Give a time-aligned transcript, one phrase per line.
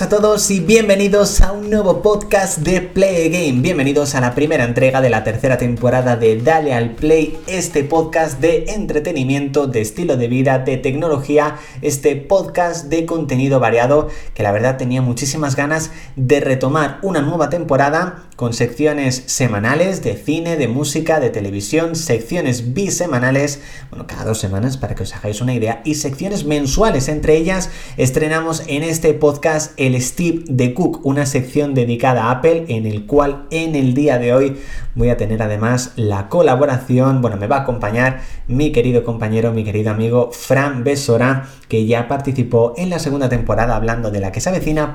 [0.00, 3.62] A todos y bienvenidos a un nuevo podcast de Play Game.
[3.62, 8.38] Bienvenidos a la primera entrega de la tercera temporada de Dale al Play, este podcast
[8.40, 14.52] de entretenimiento, de estilo de vida, de tecnología, este podcast de contenido variado que la
[14.52, 20.68] verdad tenía muchísimas ganas de retomar una nueva temporada con secciones semanales de cine, de
[20.68, 23.58] música, de televisión, secciones bisemanales,
[23.90, 27.08] bueno, cada dos semanas para que os hagáis una idea, y secciones mensuales.
[27.08, 32.66] Entre ellas estrenamos en este podcast el Steve de Cook, una sección dedicada a Apple
[32.68, 34.56] en el cual en el día de hoy
[34.94, 39.64] voy a tener además la colaboración, bueno, me va a acompañar mi querido compañero, mi
[39.64, 44.40] querido amigo Fran Besora, que ya participó en la segunda temporada hablando de la que
[44.40, 44.48] se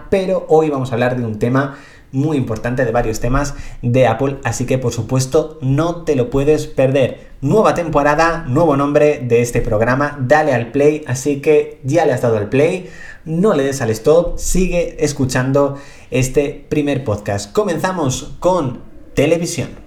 [0.10, 1.78] pero hoy vamos a hablar de un tema
[2.14, 6.68] muy importante de varios temas de Apple, así que por supuesto no te lo puedes
[6.68, 7.34] perder.
[7.42, 12.22] Nueva temporada, nuevo nombre de este programa, dale al play, así que ya le has
[12.22, 12.90] dado al play,
[13.26, 15.78] no le des al stop, sigue escuchando
[16.12, 17.52] este primer podcast.
[17.52, 18.82] Comenzamos con
[19.14, 19.84] televisión.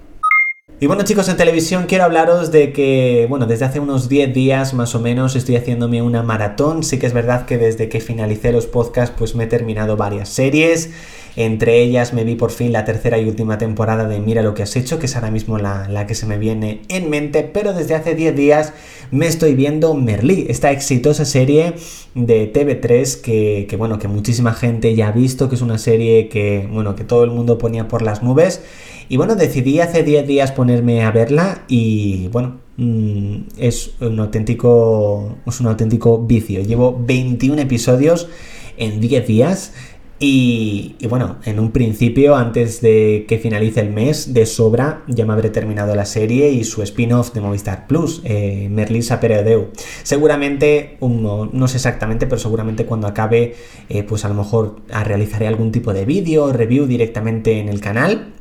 [0.78, 4.74] Y bueno chicos, en televisión quiero hablaros de que, bueno, desde hace unos 10 días
[4.74, 6.82] más o menos estoy haciéndome una maratón.
[6.82, 10.28] Sí que es verdad que desde que finalicé los podcasts pues me he terminado varias
[10.28, 10.90] series.
[11.36, 14.62] Entre ellas me vi por fin la tercera y última temporada de Mira lo que
[14.62, 17.94] has hecho, que es ahora mismo la, que se me viene en mente, pero desde
[17.94, 18.72] hace 10 días
[19.10, 21.74] me estoy viendo Merlí, esta exitosa serie
[22.14, 26.28] de TV3 que, que, bueno, que muchísima gente ya ha visto, que es una serie
[26.28, 28.62] que, bueno, que todo el mundo ponía por las nubes.
[29.08, 35.36] Y bueno, decidí hace 10 días ponerme a verla y bueno, mm, es un auténtico,
[35.46, 36.62] es un auténtico vicio.
[36.62, 38.28] Llevo 21 episodios
[38.76, 39.72] en 10 días.
[40.18, 45.34] Y, bueno, en un principio, antes de que finalice el mes, de sobra, ya me
[45.34, 49.68] habré terminado la serie y su spin-off de Movistar Plus, eh, Merlisa Peredeu.
[50.02, 53.54] Seguramente, no sé exactamente, pero seguramente cuando acabe,
[53.90, 58.32] eh, pues a lo mejor realizaré algún tipo de vídeo, review directamente en el canal.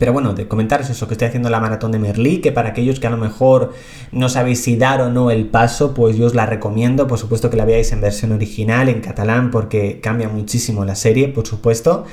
[0.00, 3.06] Pero bueno, comentaros eso, que estoy haciendo la maratón de Merlí, que para aquellos que
[3.06, 3.74] a lo mejor
[4.12, 7.06] no sabéis si dar o no el paso, pues yo os la recomiendo.
[7.06, 11.28] Por supuesto que la veáis en versión original, en catalán, porque cambia muchísimo la serie,
[11.28, 12.06] por supuesto.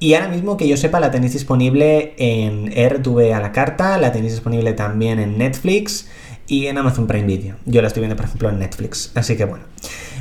[0.00, 4.10] Y ahora mismo que yo sepa, la tenéis disponible en RTV a la carta, la
[4.10, 6.08] tenéis disponible también en Netflix
[6.48, 7.56] y en Amazon Prime Video.
[7.66, 9.12] Yo la estoy viendo, por ejemplo, en Netflix.
[9.14, 9.64] Así que bueno.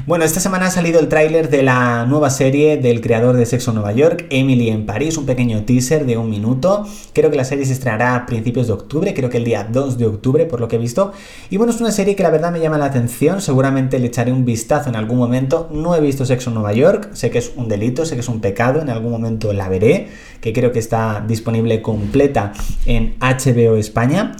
[0.06, 3.74] Bueno, esta semana ha salido el tráiler de la nueva serie del creador de Sexo
[3.74, 6.86] Nueva York, Emily en París, un pequeño teaser de un minuto.
[7.14, 9.98] Creo que la serie se estrenará a principios de octubre, creo que el día 2
[9.98, 11.14] de octubre, por lo que he visto.
[11.50, 14.32] Y bueno, es una serie que la verdad me llama la atención, seguramente le echaré
[14.32, 15.70] un vistazo en algún momento.
[15.72, 18.40] No he visto Sexo Nueva York, sé que es un delito, sé que es un
[18.40, 20.10] pecado, en algún momento la veré,
[20.42, 22.54] que creo que está disponible completa
[22.86, 24.36] en HBO España.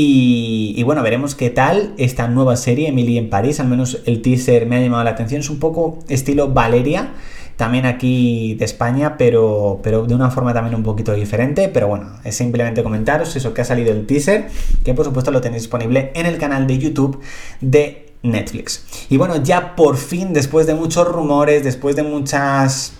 [0.00, 3.58] Y, bueno, veremos qué tal esta nueva serie, Emily en París.
[3.58, 5.40] Al menos el teaser me ha llamado la atención.
[5.40, 7.14] Es un poco estilo Valeria,
[7.56, 11.68] también aquí de España, pero, pero de una forma también un poquito diferente.
[11.68, 14.46] Pero bueno, es simplemente comentaros eso que ha salido el teaser,
[14.84, 17.20] que por supuesto lo tenéis disponible en el canal de YouTube
[17.60, 18.86] de Netflix.
[19.10, 22.97] Y bueno, ya por fin, después de muchos rumores, después de muchas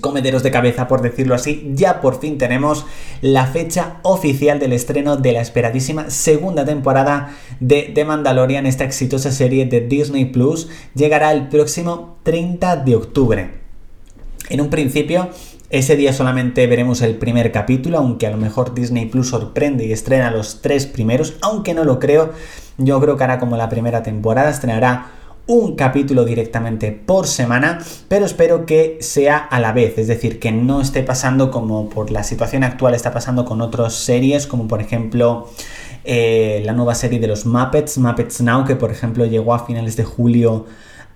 [0.00, 2.86] comederos de cabeza, por decirlo así, ya por fin tenemos
[3.20, 9.30] la fecha oficial del estreno de la esperadísima segunda temporada de The Mandalorian, esta exitosa
[9.30, 13.50] serie de Disney Plus, llegará el próximo 30 de octubre.
[14.48, 15.28] En un principio,
[15.70, 19.92] ese día solamente veremos el primer capítulo, aunque a lo mejor Disney Plus sorprende y
[19.92, 22.32] estrena los tres primeros, aunque no lo creo,
[22.76, 25.06] yo creo que hará como la primera temporada, estrenará
[25.46, 30.52] un capítulo directamente por semana, pero espero que sea a la vez, es decir, que
[30.52, 34.80] no esté pasando como por la situación actual está pasando con otras series, como por
[34.80, 35.48] ejemplo
[36.04, 39.96] eh, la nueva serie de los Muppets, Muppets Now, que por ejemplo llegó a finales
[39.96, 40.66] de julio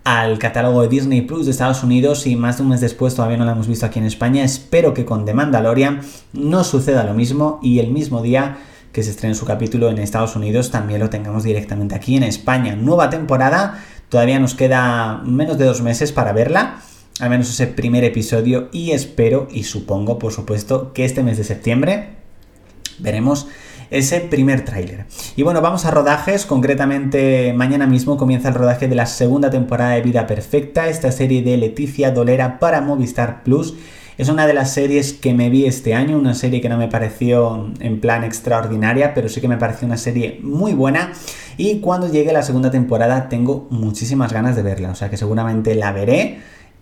[0.05, 3.37] al catálogo de Disney Plus de Estados Unidos y más de un mes después todavía
[3.37, 4.45] no la hemos visto aquí en España.
[4.45, 6.01] Espero que con The Mandalorian
[6.33, 8.59] no suceda lo mismo y el mismo día
[8.93, 12.77] que se estrene su capítulo en Estados Unidos también lo tengamos directamente aquí en España.
[12.77, 16.81] Nueva temporada Todavía nos queda menos de dos meses para verla,
[17.19, 21.45] al menos ese primer episodio, y espero y supongo, por supuesto, que este mes de
[21.45, 22.11] septiembre
[22.99, 23.49] veremos
[23.91, 25.07] ese primer tráiler.
[25.37, 29.93] Y bueno, vamos a rodajes, concretamente mañana mismo comienza el rodaje de la segunda temporada
[29.93, 33.75] de Vida Perfecta, esta serie de Leticia Dolera para Movistar Plus
[34.19, 36.89] es una de las series que me vi este año, una serie que no me
[36.89, 41.13] pareció en plan extraordinaria, pero sí que me pareció una serie muy buena.
[41.57, 45.75] Y cuando llegue la segunda temporada tengo muchísimas ganas de verla, o sea que seguramente
[45.75, 46.39] la veré.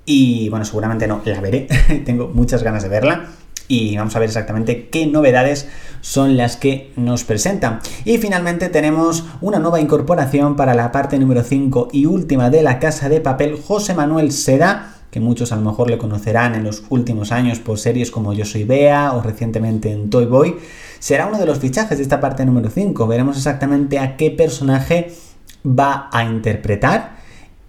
[0.07, 1.67] Y bueno, seguramente no, la veré,
[2.05, 3.29] tengo muchas ganas de verla
[3.69, 5.69] y vamos a ver exactamente qué novedades
[6.01, 7.81] son las que nos presentan.
[8.05, 12.79] Y finalmente tenemos una nueva incorporación para la parte número 5 y última de la
[12.79, 16.83] casa de papel, José Manuel Seda que muchos a lo mejor le conocerán en los
[16.89, 20.57] últimos años por series como Yo Soy Bea o recientemente en Toy Boy,
[20.99, 23.07] será uno de los fichajes de esta parte número 5.
[23.07, 25.13] Veremos exactamente a qué personaje
[25.65, 27.19] va a interpretar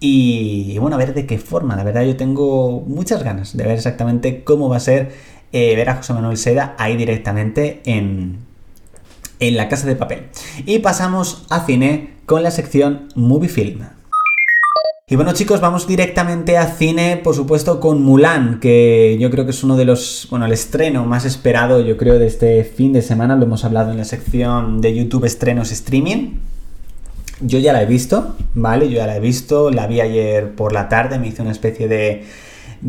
[0.00, 1.76] y, bueno, a ver de qué forma.
[1.76, 5.12] La verdad yo tengo muchas ganas de ver exactamente cómo va a ser
[5.52, 8.38] eh, ver a José Manuel Seda ahí directamente en,
[9.38, 10.30] en la casa de papel.
[10.64, 13.82] Y pasamos a cine con la sección Movie Film.
[15.08, 19.52] Y bueno chicos, vamos directamente a cine, por supuesto, con Mulan, que yo creo que
[19.52, 23.02] es uno de los, bueno, el estreno más esperado, yo creo, de este fin de
[23.02, 23.36] semana.
[23.36, 26.38] Lo hemos hablado en la sección de YouTube Estrenos Streaming.
[27.40, 28.88] Yo ya la he visto, ¿vale?
[28.88, 31.86] Yo ya la he visto, la vi ayer por la tarde, me hice una especie
[31.86, 32.24] de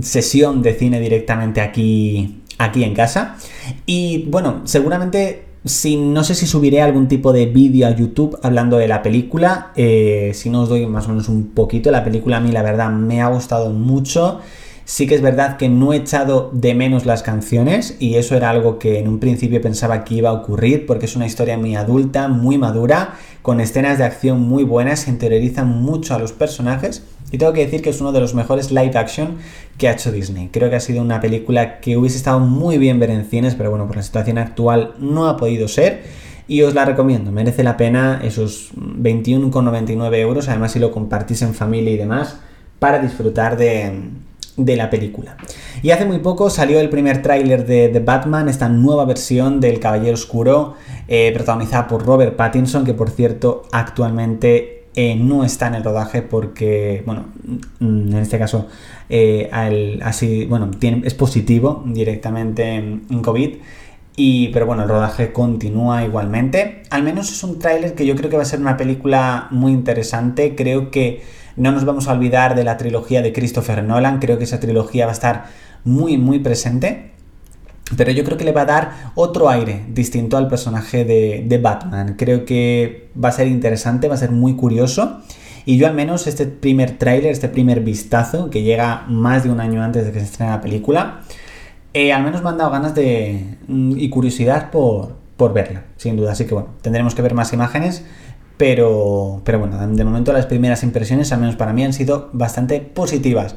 [0.02, 3.38] sesión de cine directamente aquí, aquí en casa.
[3.86, 8.78] Y bueno, seguramente si, no sé si subiré algún tipo de vídeo a YouTube hablando
[8.78, 9.72] de la película.
[9.75, 11.92] Eh, si no os doy más o menos un poquito.
[11.92, 14.40] La película a mí la verdad me ha gustado mucho.
[14.86, 18.50] Sí que es verdad que no he echado de menos las canciones y eso era
[18.50, 21.75] algo que en un principio pensaba que iba a ocurrir porque es una historia muy
[21.75, 27.04] adulta, muy madura, con escenas de acción muy buenas, se interiorizan mucho a los personajes
[27.31, 29.38] y tengo que decir que es uno de los mejores live action
[29.77, 30.50] que ha hecho Disney.
[30.51, 33.69] Creo que ha sido una película que hubiese estado muy bien ver en cines, pero
[33.69, 36.03] bueno, por la situación actual no ha podido ser.
[36.47, 41.53] Y os la recomiendo, merece la pena esos 21,99 euros, además si lo compartís en
[41.53, 42.39] familia y demás,
[42.79, 43.91] para disfrutar de,
[44.56, 45.35] de la película.
[45.81, 49.81] Y hace muy poco salió el primer tráiler de The Batman, esta nueva versión del
[49.81, 50.75] Caballero Oscuro,
[51.09, 56.24] eh, protagonizada por Robert Pattinson, que por cierto actualmente eh, no está en el rodaje
[56.24, 57.28] porque, bueno,
[57.80, 58.68] mm, en este caso,
[59.10, 59.48] eh,
[60.04, 60.72] así, bueno,
[61.04, 63.58] es positivo directamente en, en COVID.
[64.16, 66.82] Y, pero bueno, el rodaje continúa igualmente.
[66.90, 69.72] Al menos es un tráiler que yo creo que va a ser una película muy
[69.72, 70.56] interesante.
[70.56, 71.22] Creo que
[71.58, 75.06] no nos vamos a olvidar de la trilogía de Christopher Nolan, creo que esa trilogía
[75.06, 75.46] va a estar
[75.84, 77.12] muy, muy presente.
[77.95, 82.16] Pero yo creo que le va a dar otro aire distinto al personaje de, Batman.
[82.18, 85.22] Creo que va a ser interesante, va a ser muy curioso.
[85.66, 89.60] Y yo al menos este primer tráiler, este primer vistazo, que llega más de un
[89.60, 91.22] año antes de que se estrene la película,
[91.94, 96.16] eh, al menos me han dado ganas de mm, y curiosidad por, por verla, sin
[96.16, 96.34] duda.
[96.34, 98.04] Así que bueno, tendremos que ver más imágenes
[98.57, 102.81] pero, pero bueno, de momento las primeras impresiones, al menos para mí, han sido bastante
[102.81, 103.56] positivas.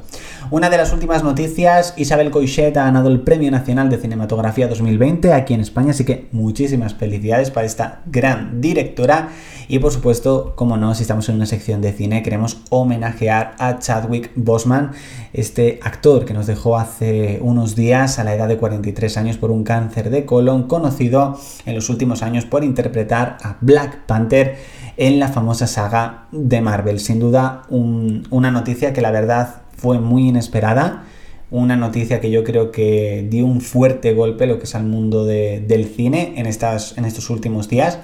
[0.49, 5.33] Una de las últimas noticias, Isabel Coixet ha ganado el Premio Nacional de Cinematografía 2020
[5.33, 9.29] aquí en España, así que muchísimas felicidades para esta gran directora.
[9.69, 13.79] Y por supuesto, como no, si estamos en una sección de cine, queremos homenajear a
[13.79, 14.91] Chadwick Boseman,
[15.33, 19.53] este actor que nos dejó hace unos días a la edad de 43 años por
[19.53, 24.59] un cáncer de colon, conocido en los últimos años por interpretar a Black Panther
[24.97, 26.99] en la famosa saga de Marvel.
[26.99, 31.05] Sin duda, una noticia que la verdad fue muy inesperada.
[31.51, 35.25] Una noticia que yo creo que dio un fuerte golpe lo que es al mundo
[35.25, 37.99] del cine en, estas, en estos últimos días.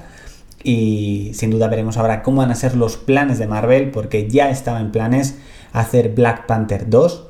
[0.65, 4.51] Y sin duda veremos ahora cómo van a ser los planes de Marvel, porque ya
[4.51, 5.37] estaba en planes
[5.73, 7.29] hacer Black Panther 2.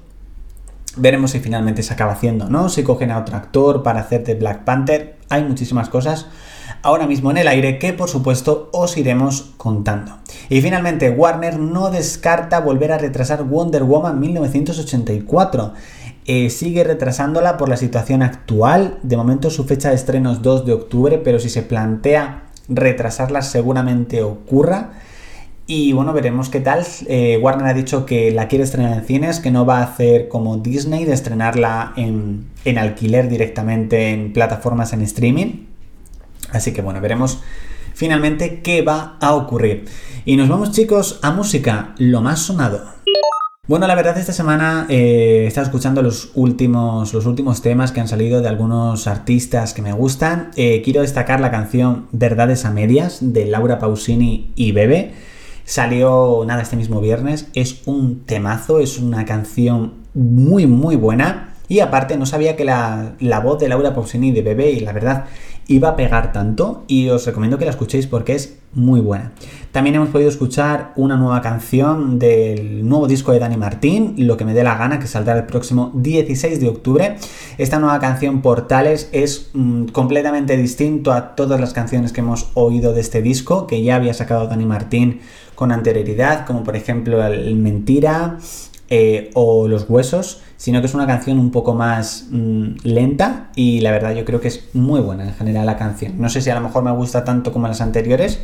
[0.97, 2.71] Veremos si finalmente se acaba haciendo, ¿no?
[2.71, 5.17] Si cogen a otro actor para hacer de Black Panther.
[5.29, 6.27] Hay muchísimas cosas
[6.87, 10.19] ahora mismo en el aire que por supuesto os iremos contando.
[10.49, 15.73] Y finalmente, Warner no descarta volver a retrasar Wonder Woman 1984.
[16.27, 18.99] Eh, sigue retrasándola por la situación actual.
[19.03, 23.43] De momento su fecha de estreno es 2 de octubre, pero si se plantea retrasarla
[23.43, 24.93] seguramente ocurra.
[25.67, 26.87] Y bueno, veremos qué tal.
[27.09, 30.29] Eh, Warner ha dicho que la quiere estrenar en cines, que no va a hacer
[30.29, 35.67] como Disney de estrenarla en, en alquiler directamente en plataformas en streaming.
[36.53, 37.41] Así que bueno, veremos
[37.95, 39.87] finalmente qué va a ocurrir.
[40.25, 42.97] Y nos vamos chicos a música, lo más sonado.
[43.69, 48.01] Bueno, la verdad esta semana eh, he estado escuchando los últimos, los últimos temas que
[48.01, 50.53] han salido de algunos artistas que me gustan.
[50.55, 55.15] Eh, quiero destacar la canción Verdades a Medias de Laura Pausini y Bebe.
[55.65, 57.49] Salió nada este mismo viernes.
[57.55, 61.55] Es un temazo, es una canción muy muy buena.
[61.67, 64.79] Y aparte no sabía que la, la voz de Laura Pausini y de Bebe, y
[64.79, 65.25] la verdad
[65.69, 69.33] iba a pegar tanto y os recomiendo que la escuchéis porque es muy buena.
[69.73, 74.45] También hemos podido escuchar una nueva canción del nuevo disco de Dani Martín, Lo que
[74.45, 77.17] me dé la gana, que saldrá el próximo 16 de octubre.
[77.59, 82.93] Esta nueva canción Portales es mm, completamente distinto a todas las canciones que hemos oído
[82.93, 85.21] de este disco, que ya había sacado Dani Martín
[85.55, 88.39] con anterioridad, como por ejemplo el Mentira,
[88.89, 93.81] eh, o Los Huesos, sino que es una canción un poco más mm, lenta y
[93.81, 96.15] la verdad yo creo que es muy buena en general la canción.
[96.19, 98.41] No sé si a lo mejor me gusta tanto como las anteriores,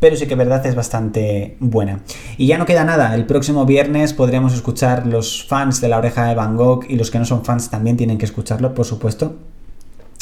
[0.00, 2.00] pero sí que verdad es bastante buena.
[2.36, 6.26] Y ya no queda nada, el próximo viernes podremos escuchar los fans de la oreja
[6.26, 9.36] de Van Gogh y los que no son fans también tienen que escucharlo, por supuesto.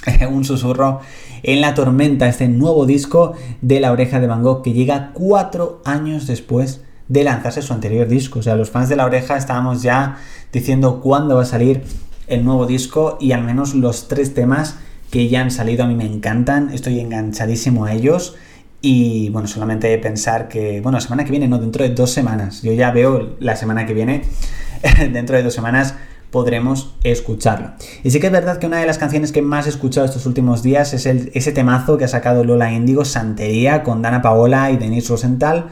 [0.31, 1.01] un susurro
[1.43, 5.81] en la tormenta, este nuevo disco de la oreja de Van Gogh que llega cuatro
[5.85, 8.39] años después de lanzarse su anterior disco.
[8.39, 10.17] O sea, los fans de la oreja estábamos ya
[10.53, 11.83] diciendo cuándo va a salir
[12.29, 14.77] el nuevo disco y al menos los tres temas
[15.11, 18.37] que ya han salido a mí me encantan, estoy enganchadísimo a ellos
[18.81, 22.63] y bueno, solamente pensar que, bueno, la semana que viene, no, dentro de dos semanas,
[22.63, 24.23] yo ya veo la semana que viene,
[25.13, 25.97] dentro de dos semanas
[26.31, 27.73] podremos escucharlo.
[28.05, 30.27] Y sí que es verdad que una de las canciones que más he escuchado estos
[30.27, 34.77] últimos días es ese temazo que ha sacado Lola Índigo, Santería, con Dana Paola y
[34.77, 35.71] Denise Rosenthal.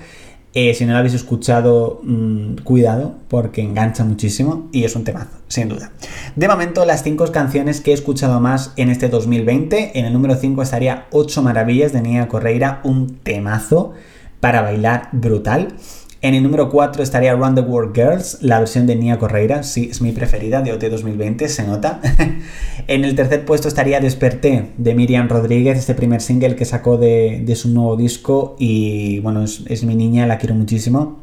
[0.54, 5.38] Eh, si no lo habéis escuchado, mm, cuidado, porque engancha muchísimo y es un temazo,
[5.48, 5.92] sin duda.
[6.36, 9.98] De momento, las cinco canciones que he escuchado más en este 2020.
[9.98, 13.92] En el número 5 estaría 8 Maravillas de Nia Correira, un temazo
[14.40, 15.74] para bailar brutal.
[16.20, 19.88] En el número 4 estaría Run the World Girls, la versión de Nia Correira, sí,
[19.88, 22.00] es mi preferida de OT 2020, se nota.
[22.88, 27.52] en el tercer puesto estaría Desperté de Miriam Rodríguez, este primer single que sacó de,
[27.54, 31.20] su nuevo disco y bueno, es, mi niña, la quiero muchísimo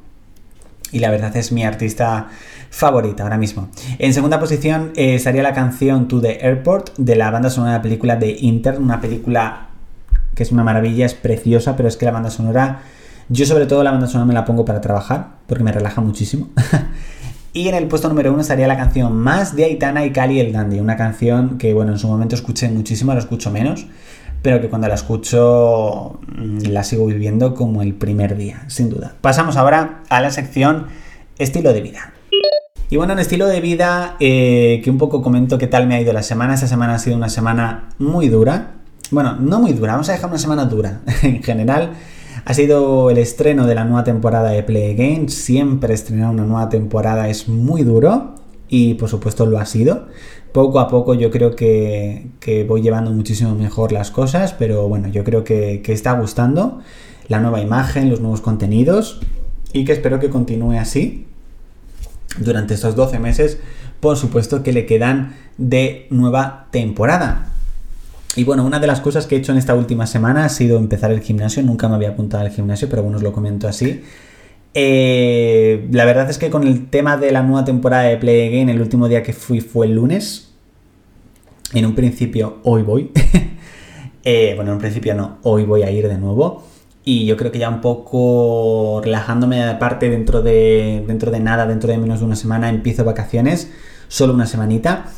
[0.94, 2.30] y la verdad es mi artista
[2.70, 3.68] favorita ahora mismo.
[4.00, 7.78] En segunda posición eh, estaría la canción To the Airport de la banda sonora de
[7.80, 9.68] la película de Intern, una película
[10.36, 12.82] que es una maravilla, es preciosa, pero es que la banda sonora
[13.30, 16.50] yo sobre todo la banda sonora me la pongo para trabajar, porque me relaja muchísimo.
[17.54, 20.54] y en el puesto número uno estaría la canción Más de Aitana y Cali el
[20.54, 23.88] Dandy, una canción que bueno, en su momento escuché muchísimo, la escucho menos,
[24.42, 29.16] pero que cuando la escucho mm, la sigo viviendo como el primer día, sin duda.
[29.22, 30.88] Pasamos ahora a la sección
[31.38, 32.14] estilo de vida.
[32.90, 36.02] Y bueno, en estilo de vida, eh, que un poco comento qué tal me ha
[36.02, 36.54] ido la semana.
[36.54, 38.74] Esta semana ha sido una semana muy dura.
[39.10, 41.02] Bueno, no muy dura, vamos a dejar una semana dura.
[41.24, 41.94] en general,
[42.46, 45.34] ha sido el estreno de la nueva temporada de Play Games.
[45.34, 48.36] Siempre estrenar una nueva temporada es muy duro
[48.70, 50.08] y por supuesto lo ha sido.
[50.52, 52.30] Poco a poco yo creo que,
[52.68, 56.82] voy llevando muchísimo mejor las cosas, pero bueno, yo creo que, que está gustando
[57.28, 59.20] la nueva imagen, los nuevos contenidos
[59.74, 61.26] y que espero que continúe así
[62.38, 63.58] durante estos 12 meses,
[64.00, 67.55] por supuesto que le quedan de nueva temporada.
[68.36, 70.78] Y bueno, una de las cosas que he hecho en esta última semana ha sido
[70.78, 71.64] empezar el gimnasio.
[71.64, 74.04] Nunca me había apuntado al gimnasio, pero bueno, os lo comento así.
[74.74, 78.68] Eh, la verdad es que con el tema de la nueva temporada de Play Again,
[78.68, 80.52] el último día que fui fue el lunes.
[81.74, 83.12] En un principio, hoy voy.
[84.28, 86.64] Eh, bueno, en un principio no, hoy voy a ir de nuevo.
[87.04, 91.92] Y yo creo que ya un poco relajándome aparte dentro de, dentro de nada, dentro
[91.92, 93.72] de menos de una semana, empiezo vacaciones.
[94.08, 95.12] Solo una semanita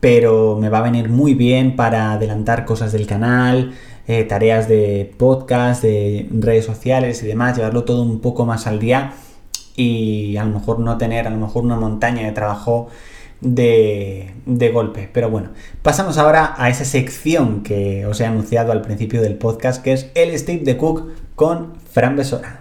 [0.00, 3.74] pero me va a venir muy bien para adelantar cosas del canal,
[4.08, 8.80] eh, tareas de podcast, de redes sociales y demás, llevarlo todo un poco más al
[8.80, 9.12] día
[9.76, 12.88] y a lo mejor no tener a lo mejor una montaña de trabajo
[13.40, 15.08] de, de, golpe.
[15.12, 15.50] Pero bueno,
[15.82, 20.10] pasamos ahora a esa sección que os he anunciado al principio del podcast, que es
[20.14, 22.59] el Steve de Cook con Fran Besora.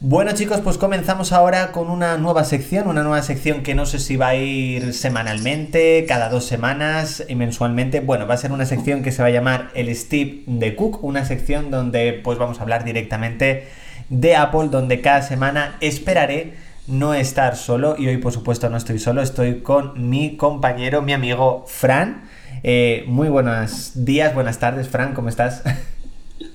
[0.00, 3.98] Bueno chicos, pues comenzamos ahora con una nueva sección, una nueva sección que no sé
[3.98, 7.98] si va a ir semanalmente, cada dos semanas y mensualmente.
[7.98, 11.02] Bueno, va a ser una sección que se va a llamar el Steve de Cook,
[11.02, 13.66] una sección donde pues vamos a hablar directamente
[14.08, 16.54] de Apple, donde cada semana esperaré
[16.86, 21.12] no estar solo y hoy por supuesto no estoy solo, estoy con mi compañero, mi
[21.12, 22.22] amigo Fran.
[22.62, 25.64] Eh, muy buenos días, buenas tardes Fran, ¿cómo estás?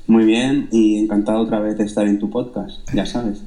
[0.07, 3.43] Muy bien y encantado otra vez de estar en tu podcast, ya sabes.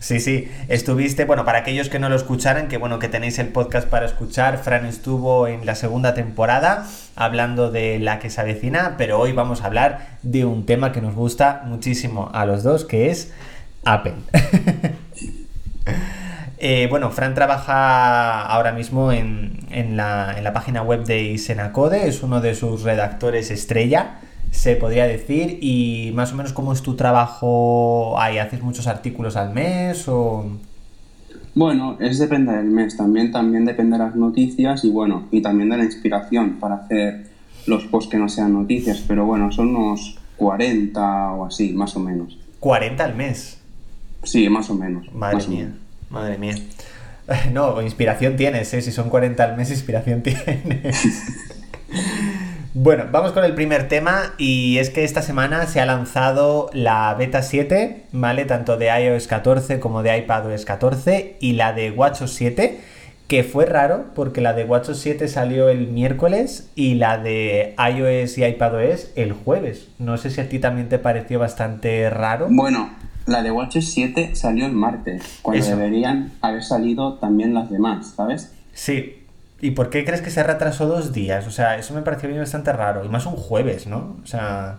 [0.00, 3.48] Sí, sí, estuviste, bueno, para aquellos que no lo escucharan, que bueno, que tenéis el
[3.48, 8.94] podcast para escuchar, Fran estuvo en la segunda temporada hablando de la que se avecina,
[8.96, 12.86] pero hoy vamos a hablar de un tema que nos gusta muchísimo a los dos,
[12.86, 13.32] que es
[13.84, 14.14] Apple.
[16.62, 22.06] Eh, bueno, Fran trabaja ahora mismo en, en, la, en la página web de Isenacode,
[22.06, 24.18] es uno de sus redactores estrella
[24.50, 25.58] se podría decir.
[25.60, 30.46] Y más o menos cómo es tu trabajo ahí, ¿haces muchos artículos al mes o...?
[31.54, 35.68] Bueno, es depende del mes, también, también depende de las noticias y bueno, y también
[35.70, 37.26] de la inspiración para hacer
[37.66, 42.00] los posts que no sean noticias, pero bueno, son unos 40 o así, más o
[42.00, 42.38] menos.
[42.60, 43.58] ¿40 al mes?
[44.22, 45.12] Sí, más o menos.
[45.12, 45.72] Madre mía,
[46.08, 46.54] madre mía.
[47.52, 48.82] No, inspiración tienes, ¿eh?
[48.82, 51.04] Si son 40 al mes, inspiración tienes.
[52.72, 57.12] Bueno, vamos con el primer tema y es que esta semana se ha lanzado la
[57.14, 58.44] beta 7, ¿vale?
[58.44, 62.80] Tanto de iOS 14 como de iPadOS 14 y la de WatchOS 7,
[63.26, 68.38] que fue raro porque la de WatchOS 7 salió el miércoles y la de iOS
[68.38, 69.88] y iPadOS el jueves.
[69.98, 72.46] No sé si a ti también te pareció bastante raro.
[72.50, 72.88] Bueno,
[73.26, 75.76] la de WatchOS 7 salió el martes, cuando Eso.
[75.76, 78.52] deberían haber salido también las demás, ¿sabes?
[78.72, 79.19] Sí.
[79.60, 81.46] ¿Y por qué crees que se retrasó dos días?
[81.46, 83.04] O sea, eso me pareció bastante raro.
[83.04, 84.16] Y más un jueves, ¿no?
[84.22, 84.78] O sea,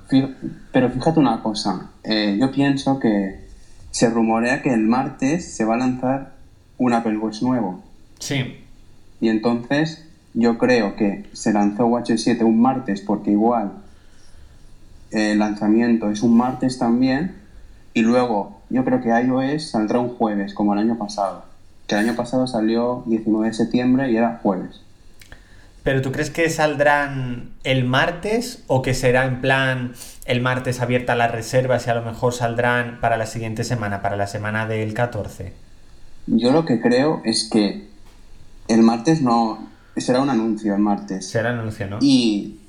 [0.71, 3.47] Pero fíjate una cosa, eh, yo pienso que
[3.91, 6.33] se rumorea que el martes se va a lanzar
[6.77, 7.83] un Apple Watch nuevo.
[8.19, 8.57] sí.
[9.19, 13.71] Y entonces yo creo que se lanzó WatchOS 7 un martes porque igual
[15.11, 17.35] el lanzamiento es un martes también.
[17.93, 21.50] Y luego yo creo que iOS saldrá un jueves, como el año pasado.
[21.91, 24.79] Que el año pasado salió 19 de septiembre y era jueves.
[25.83, 29.91] ¿Pero tú crees que saldrán el martes o que será en plan
[30.24, 34.15] el martes abierta las reservas y a lo mejor saldrán para la siguiente semana, para
[34.15, 35.51] la semana del 14?
[36.27, 37.89] Yo lo que creo es que
[38.69, 39.67] el martes no...
[39.98, 41.27] Será un anuncio el martes.
[41.27, 41.98] Será anuncio, ¿no?
[42.00, 42.62] Y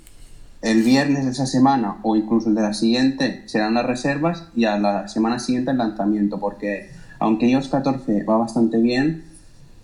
[0.62, 4.64] el viernes de esa semana o incluso el de la siguiente serán las reservas y
[4.64, 6.90] a la semana siguiente el lanzamiento, porque
[7.22, 9.24] aunque iOS 14 va bastante bien,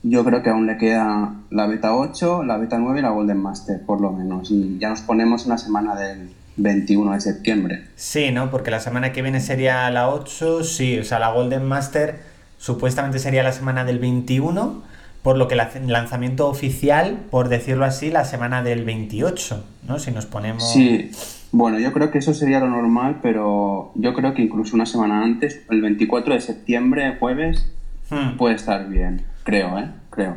[0.02, 3.38] yo creo que aún le queda la beta 8, la beta 9 y la Golden
[3.38, 4.50] Master, por lo menos.
[4.50, 7.85] Y ya nos ponemos en la semana del 21 de septiembre.
[7.97, 8.50] Sí, ¿no?
[8.50, 12.21] Porque la semana que viene sería la 8, sí, o sea, la Golden Master
[12.59, 14.83] supuestamente sería la semana del 21,
[15.23, 19.99] por lo que el lanz- lanzamiento oficial, por decirlo así, la semana del 28, ¿no?
[19.99, 20.73] Si nos ponemos...
[20.73, 21.11] Sí,
[21.52, 25.23] bueno, yo creo que eso sería lo normal, pero yo creo que incluso una semana
[25.23, 27.73] antes, el 24 de septiembre, jueves,
[28.11, 28.37] Hmm.
[28.37, 29.25] puede estar bien.
[29.45, 29.88] Creo, ¿eh?
[30.11, 30.37] Creo.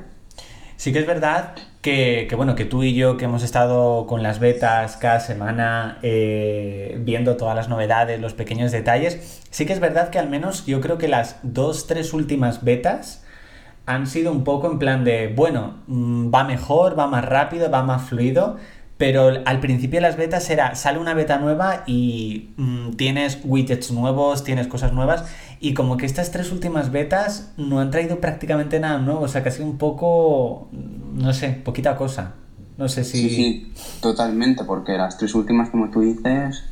[0.75, 4.23] Sí que es verdad que, que, bueno, que tú y yo que hemos estado con
[4.23, 9.79] las betas cada semana eh, viendo todas las novedades, los pequeños detalles, sí que es
[9.79, 13.23] verdad que al menos yo creo que las dos, tres últimas betas
[13.85, 17.83] han sido un poco en plan de, bueno, mm, va mejor, va más rápido, va
[17.83, 18.57] más fluido,
[19.01, 23.89] pero al principio de las betas era, sale una beta nueva y mm, tienes widgets
[23.89, 25.25] nuevos, tienes cosas nuevas,
[25.59, 29.41] y como que estas tres últimas betas no han traído prácticamente nada nuevo, o sea
[29.49, 30.69] sido un poco,
[31.15, 32.35] no sé, poquita cosa.
[32.77, 33.27] No sé si...
[33.27, 36.63] Sí, sí, totalmente, porque las tres últimas, como tú dices,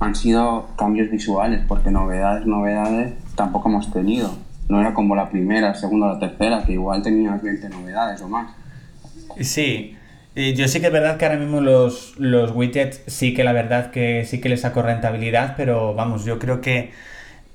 [0.00, 4.34] han sido cambios visuales, porque novedades, novedades tampoco hemos tenido.
[4.68, 8.28] No era como la primera, la segunda la tercera, que igual tenías 20 novedades o
[8.28, 8.50] más.
[9.40, 9.94] Sí,
[10.54, 13.90] yo sí que es verdad que ahora mismo los, los widgets sí que la verdad
[13.90, 16.90] que sí que les saco rentabilidad, pero vamos, yo creo que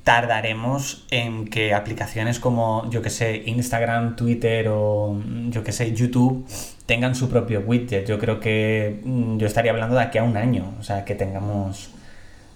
[0.04, 5.94] tardaremos en que aplicaciones como, yo que sé, Instagram, Twitter o mm, yo que sé,
[5.94, 6.46] YouTube
[6.86, 8.06] tengan su propio widget.
[8.06, 11.16] Yo creo que mm, yo estaría hablando de aquí a un año, o sea, que
[11.16, 11.90] tengamos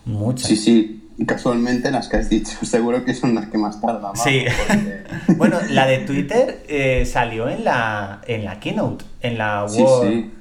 [0.06, 0.48] muchas.
[0.48, 4.02] Sí, sí, casualmente las que has dicho, seguro que son las que más tardan.
[4.02, 4.46] vamos, Sí.
[4.68, 5.04] porque-
[5.38, 10.32] bueno, la de Twitter eh, salió en la, en la keynote, en la World, sí.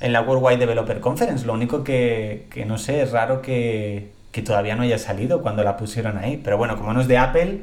[0.00, 1.44] en la Worldwide Developer Conference.
[1.46, 5.62] Lo único que, que no sé, es raro que, que todavía no haya salido cuando
[5.64, 6.40] la pusieron ahí.
[6.42, 7.60] Pero bueno, como no es de Apple,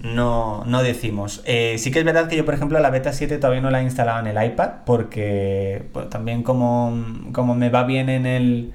[0.00, 1.42] no, no decimos.
[1.46, 3.80] Eh, sí que es verdad que yo, por ejemplo, la beta 7 todavía no la
[3.80, 6.94] he instalado en el iPad porque también como,
[7.32, 8.72] como me va bien en el...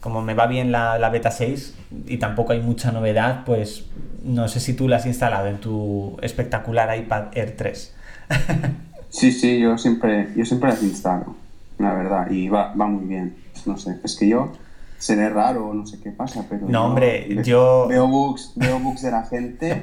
[0.00, 1.74] Como me va bien la, la beta 6
[2.06, 3.86] y tampoco hay mucha novedad, pues
[4.22, 7.94] no sé si tú la has instalado en tu espectacular iPad Air 3.
[9.10, 11.34] Sí, sí, yo siempre, yo siempre las instalo,
[11.78, 13.36] la verdad, y va, va muy bien.
[13.64, 14.52] No sé, es que yo
[14.98, 16.66] seré raro, no sé qué pasa, pero.
[16.66, 19.82] No, yo hombre, ve- yo- Veo books, veo books de la gente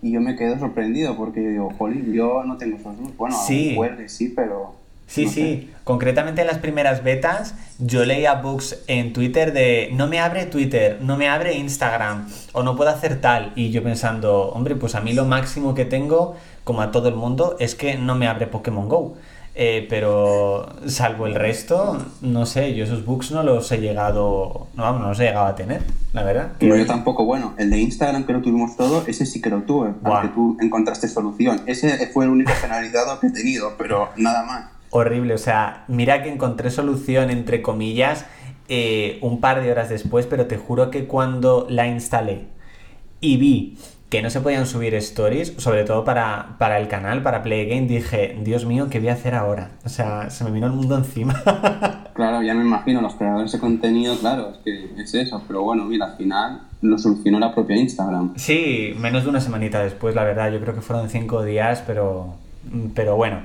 [0.00, 2.96] y yo me quedo sorprendido porque yo digo, jolín, yo no tengo esos.
[3.18, 3.76] Bueno, Sí.
[4.06, 4.76] sí, pero.
[5.08, 5.70] Sí, no sí.
[5.84, 10.98] Concretamente en las primeras betas, yo leía books en Twitter de no me abre Twitter,
[11.00, 13.52] no me abre Instagram, o no puedo hacer tal.
[13.56, 17.14] Y yo pensando, hombre, pues a mí lo máximo que tengo, como a todo el
[17.14, 19.16] mundo, es que no me abre Pokémon Go.
[19.60, 24.82] Eh, pero salvo el resto, no sé, yo esos books no los he llegado, no,
[24.84, 26.52] vamos, no los he llegado a tener, la verdad.
[26.60, 29.62] No, yo tampoco, bueno, el de Instagram que lo tuvimos todo, ese sí que lo
[29.62, 30.20] tuve, Buah.
[30.20, 31.62] porque tú encontraste solución.
[31.66, 34.77] Ese fue el único penalizado que he tenido, pero nada más.
[34.90, 38.26] Horrible, o sea, mira que encontré solución entre comillas
[38.68, 42.46] eh, un par de horas después, pero te juro que cuando la instalé
[43.20, 47.42] y vi que no se podían subir stories, sobre todo para, para el canal, para
[47.42, 49.72] Play Game, dije, Dios mío, ¿qué voy a hacer ahora?
[49.84, 51.34] O sea, se me vino el mundo encima.
[52.18, 55.84] Claro, ya me imagino, los creadores de contenido, claro, es que es eso, pero bueno,
[55.84, 58.32] mira, al final lo solucionó la propia Instagram.
[58.34, 62.34] sí, menos de una semanita después, la verdad, yo creo que fueron cinco días, pero,
[62.92, 63.42] pero bueno.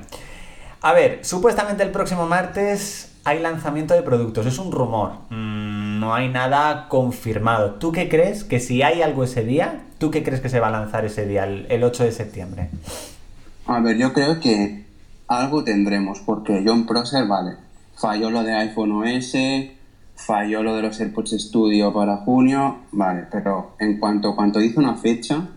[0.84, 6.13] A ver, supuestamente el próximo martes hay lanzamiento de productos, es un rumor, Mm, no
[6.13, 7.76] hay nada confirmado.
[7.76, 10.67] ¿Tú qué crees que si hay algo ese día, tú qué crees que se va
[10.67, 12.69] a lanzar ese día, el, el 8 de septiembre?
[13.65, 14.84] A ver, yo creo que
[15.30, 17.56] algo tendremos, porque John Prosser, vale,
[17.96, 19.38] falló lo de iPhone OS,
[20.15, 24.96] falló lo de los AirPods Studio para junio, vale, pero en cuanto, cuanto dice una
[24.96, 25.48] fecha,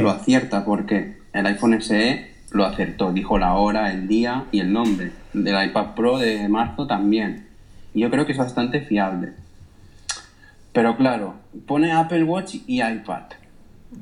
[0.00, 4.72] lo acierta porque el iPhone SE lo acertó, dijo la hora, el día y el
[4.72, 5.12] nombre.
[5.32, 7.46] Del iPad Pro de marzo también.
[7.94, 9.32] Y yo creo que es bastante fiable.
[10.72, 11.34] Pero claro,
[11.66, 13.22] pone Apple Watch y iPad.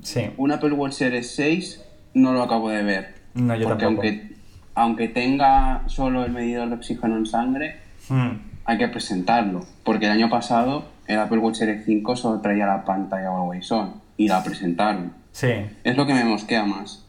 [0.03, 0.31] Sí.
[0.37, 1.83] Un Apple Watch Series 6
[2.15, 3.15] no lo acabo de ver.
[3.35, 4.37] No, yo porque aunque,
[4.75, 8.31] aunque tenga solo el medidor de oxígeno en sangre, hmm.
[8.65, 9.65] hay que presentarlo.
[9.85, 13.95] Porque el año pasado el Apple Watch Series 5 solo traía la pantalla Always On
[14.17, 15.13] y la presentaron.
[15.33, 15.53] Sí.
[15.83, 17.04] Es lo que me mosquea más.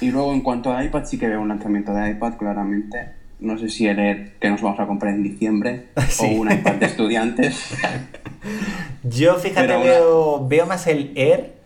[0.00, 3.10] Y luego en cuanto a iPad sí que veo un lanzamiento de iPad claramente.
[3.40, 5.88] No sé si el Air que nos vamos a comprar en diciembre
[6.20, 7.74] o un iPad de estudiantes.
[9.02, 11.62] Yo fíjate veo, veo más el Air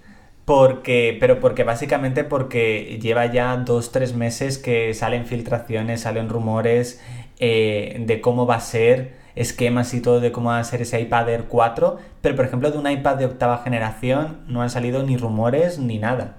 [0.47, 7.01] porque, pero porque básicamente porque lleva ya dos, tres meses que salen filtraciones, salen rumores
[7.39, 11.01] eh, de cómo va a ser, esquemas y todo de cómo va a ser ese
[11.01, 15.03] iPad Air 4, pero por ejemplo de un iPad de octava generación no han salido
[15.03, 16.37] ni rumores ni nada.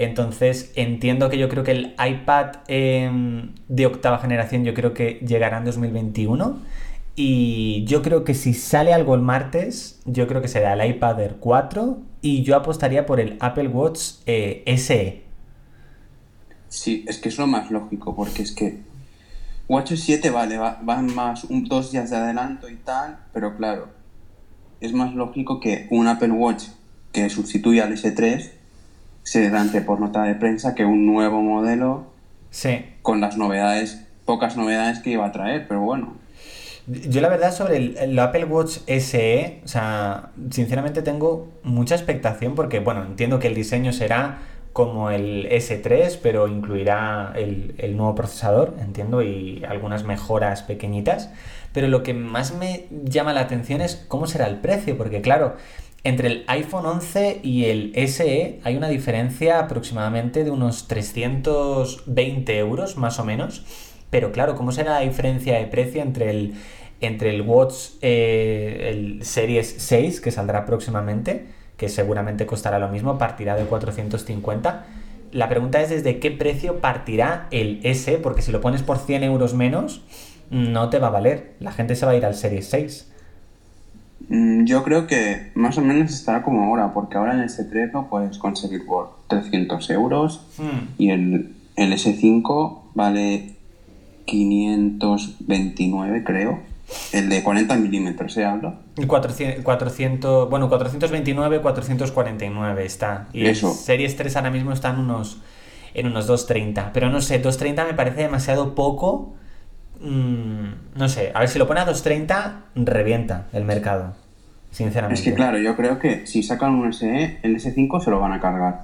[0.00, 5.14] Entonces entiendo que yo creo que el iPad em, de octava generación yo creo que
[5.26, 6.56] llegará en 2021
[7.16, 11.20] y yo creo que si sale algo el martes, yo creo que será el iPad
[11.20, 15.24] Air 4 y yo apostaría por el Apple Watch eh, SE.
[16.68, 18.78] Sí, es que es lo más lógico, porque es que
[19.68, 23.88] Watch 7 vale, van más dos días de adelanto y tal, pero claro,
[24.80, 26.66] es más lógico que un Apple Watch
[27.10, 28.57] que sustituya al S3
[29.28, 32.06] se lance por nota de prensa que un nuevo modelo
[32.48, 32.86] sí.
[33.02, 36.14] con las novedades, pocas novedades que iba a traer, pero bueno,
[36.86, 42.80] yo la verdad sobre el, Apple Watch SE, o sea, sinceramente tengo mucha expectación porque,
[42.80, 44.38] bueno, entiendo que el diseño será
[44.72, 51.30] como el S3, pero incluirá el, nuevo procesador, entiendo, y algunas mejoras pequeñitas.
[51.74, 55.56] Pero lo que más me llama la atención es cómo será el precio, porque claro,
[56.04, 62.96] entre el iPhone 11 y el SE hay una diferencia aproximadamente de unos 320 euros,
[62.96, 63.64] más o menos.
[64.10, 66.54] Pero claro, ¿cómo será la diferencia de precio entre el,
[67.00, 73.18] entre el Watch eh, el Series 6 que saldrá próximamente, que seguramente costará lo mismo,
[73.18, 74.86] partirá de 450.
[75.32, 79.24] La pregunta es desde qué precio partirá el S, porque si lo pones por 100
[79.24, 80.02] euros menos,
[80.50, 81.52] no te va a valer.
[81.60, 83.12] La gente se va a ir al Series 6.
[84.28, 87.92] Mm, yo creo que más o menos estará como ahora, porque ahora en el S3
[87.92, 90.94] lo puedes conseguir por 300 euros hmm.
[90.98, 93.54] y el, el S5 vale
[94.26, 96.60] 529, creo.
[97.12, 98.76] El de 40 milímetros, ¿se ¿eh, habla?
[99.06, 103.28] 400, 400, bueno, 429, 449 está.
[103.32, 103.72] Y Eso.
[103.74, 105.38] Series 3 ahora mismo están unos,
[105.94, 106.92] en unos 230.
[106.94, 109.34] Pero no sé, 230 me parece demasiado poco.
[110.00, 114.14] Mm, no sé, a ver si lo pone a 230, revienta el mercado.
[114.70, 115.20] Sinceramente.
[115.20, 118.32] Es que claro, yo creo que si sacan un SE, el S5 se lo van
[118.32, 118.82] a cargar.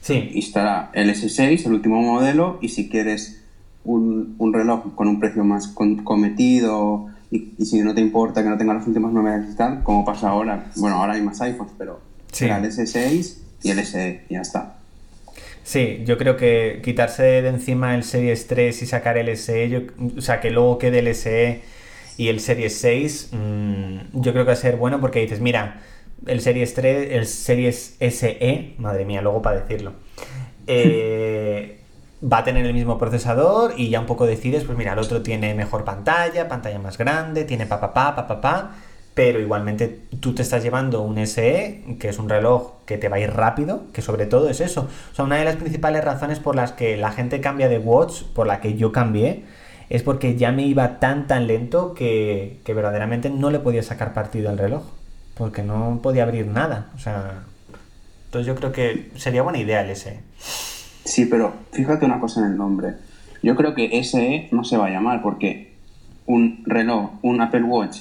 [0.00, 0.30] Sí.
[0.32, 3.44] Y estará el S6, el último modelo, y si quieres
[3.84, 8.58] un, un reloj con un precio más cometido y, si no te importa que no
[8.58, 12.00] tenga las últimas novedades y tal, como pasa ahora, bueno, ahora hay más iPhones, pero
[12.30, 14.76] será el S6 y el SE, y ya está.
[15.64, 20.20] Sí, yo creo que quitarse de encima el Series 3 y sacar el SE, o
[20.20, 21.62] sea, que luego quede el SE
[22.16, 25.80] y el Series 6, mm, yo creo que va a ser bueno porque dices, mira,
[26.26, 29.92] el Series 3, el Series SE, madre mía, luego para decirlo,
[30.66, 31.78] eh,
[32.22, 35.22] va a tener el mismo procesador y ya un poco decides, pues mira, el otro
[35.22, 38.76] tiene mejor pantalla, pantalla más grande, tiene papá, papá, papá,
[39.14, 43.20] pero igualmente tú te estás llevando un SE, que es un reloj te va a
[43.20, 44.88] ir rápido, que sobre todo es eso.
[45.12, 48.22] O sea, una de las principales razones por las que la gente cambia de watch,
[48.34, 49.44] por la que yo cambié,
[49.90, 54.14] es porque ya me iba tan tan lento que, que verdaderamente no le podía sacar
[54.14, 54.82] partido al reloj,
[55.34, 56.90] porque no podía abrir nada.
[56.94, 57.44] O sea,
[58.26, 60.20] entonces yo creo que sería buena idea el SE.
[61.04, 62.94] Sí, pero fíjate una cosa en el nombre.
[63.42, 65.72] Yo creo que SE no se va a llamar porque
[66.26, 67.98] un reloj, un Apple Watch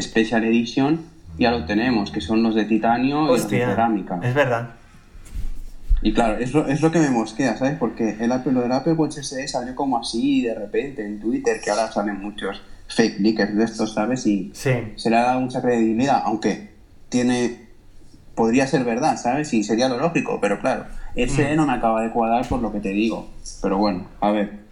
[0.00, 1.00] Special Edition,
[1.38, 4.20] ya lo tenemos, que son los de titanio y los de cerámica.
[4.22, 4.70] Es verdad.
[6.02, 7.76] Y claro, es lo, es lo que me mosquea, ¿sabes?
[7.78, 11.60] Porque el Apple, lo del Apple Watch SE salió como así de repente en Twitter,
[11.62, 14.26] que ahora salen muchos fake leakers de estos, ¿sabes?
[14.26, 16.74] Y se le ha dado mucha credibilidad, aunque
[17.08, 17.68] tiene.
[18.34, 19.54] podría ser verdad, ¿sabes?
[19.54, 21.56] Y sería lo lógico, pero claro ese mm.
[21.56, 23.28] no me acaba de cuadrar por lo que te digo.
[23.62, 24.63] Pero bueno, a ver.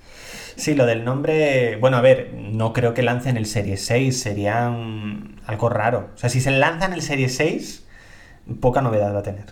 [0.56, 1.76] Sí, lo del nombre.
[1.76, 4.74] Bueno, a ver, no creo que lancen el Serie 6, sería
[5.46, 6.10] algo raro.
[6.14, 7.86] O sea, si se lanzan el Serie 6,
[8.60, 9.46] poca novedad va a tener.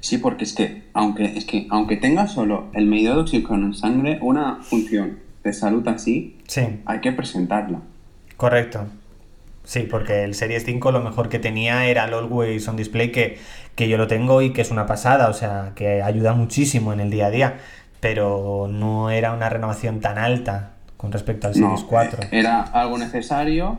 [0.00, 3.74] Sí, porque es que, aunque, es que, aunque tenga solo el medidor de oxígeno en
[3.74, 6.80] sangre, una función de salud así, sí.
[6.84, 7.80] hay que presentarla.
[8.36, 8.86] Correcto.
[9.64, 13.38] Sí, porque el Series 5 lo mejor que tenía era el Always on Display, que,
[13.74, 17.00] que yo lo tengo y que es una pasada, o sea, que ayuda muchísimo en
[17.00, 17.58] el día a día,
[18.00, 22.22] pero no era una renovación tan alta con respecto al Series 4.
[22.24, 23.78] Eh, era algo necesario,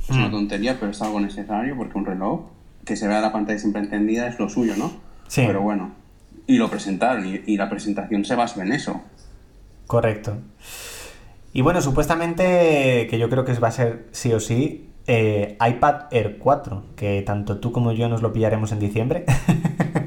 [0.00, 0.32] es una Mm.
[0.32, 2.40] tontería, pero es algo necesario porque un reloj
[2.84, 4.90] que se vea la pantalla siempre encendida es lo suyo, ¿no?
[5.28, 5.44] Sí.
[5.46, 5.90] Pero bueno,
[6.46, 9.00] y lo presentaron y, y la presentación se basa en eso.
[9.86, 10.38] Correcto.
[11.52, 16.02] Y bueno, supuestamente, que yo creo que va a ser sí o sí, eh, iPad
[16.10, 19.24] Air 4, que tanto tú como yo nos lo pillaremos en diciembre.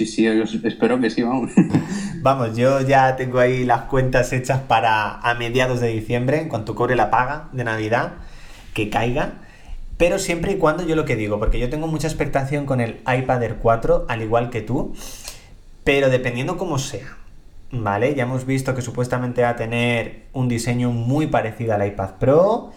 [0.00, 0.26] Sí, sí,
[0.64, 1.50] espero que sí, vamos.
[2.22, 6.74] Vamos, yo ya tengo ahí las cuentas hechas para a mediados de diciembre, en cuanto
[6.74, 8.12] cobre la paga de Navidad,
[8.72, 9.34] que caiga.
[9.98, 13.00] Pero siempre y cuando yo lo que digo, porque yo tengo mucha expectación con el
[13.06, 14.94] iPad Air 4, al igual que tú,
[15.84, 17.18] pero dependiendo cómo sea.
[17.70, 18.14] ¿Vale?
[18.14, 22.72] Ya hemos visto que supuestamente va a tener un diseño muy parecido al iPad Pro,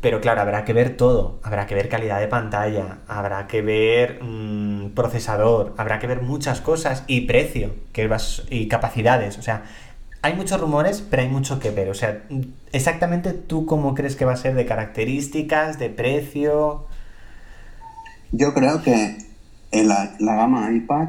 [0.00, 1.40] pero claro, habrá que ver todo.
[1.42, 6.60] Habrá que ver calidad de pantalla, habrá que ver mm, procesador, habrá que ver muchas
[6.60, 9.38] cosas y precio que vas, y capacidades.
[9.38, 9.64] O sea,
[10.22, 11.88] hay muchos rumores, pero hay mucho que ver.
[11.88, 12.22] O sea,
[12.72, 16.86] exactamente tú cómo crees que va a ser de características, de precio.
[18.30, 19.18] Yo creo que
[19.72, 21.08] la, la gama iPad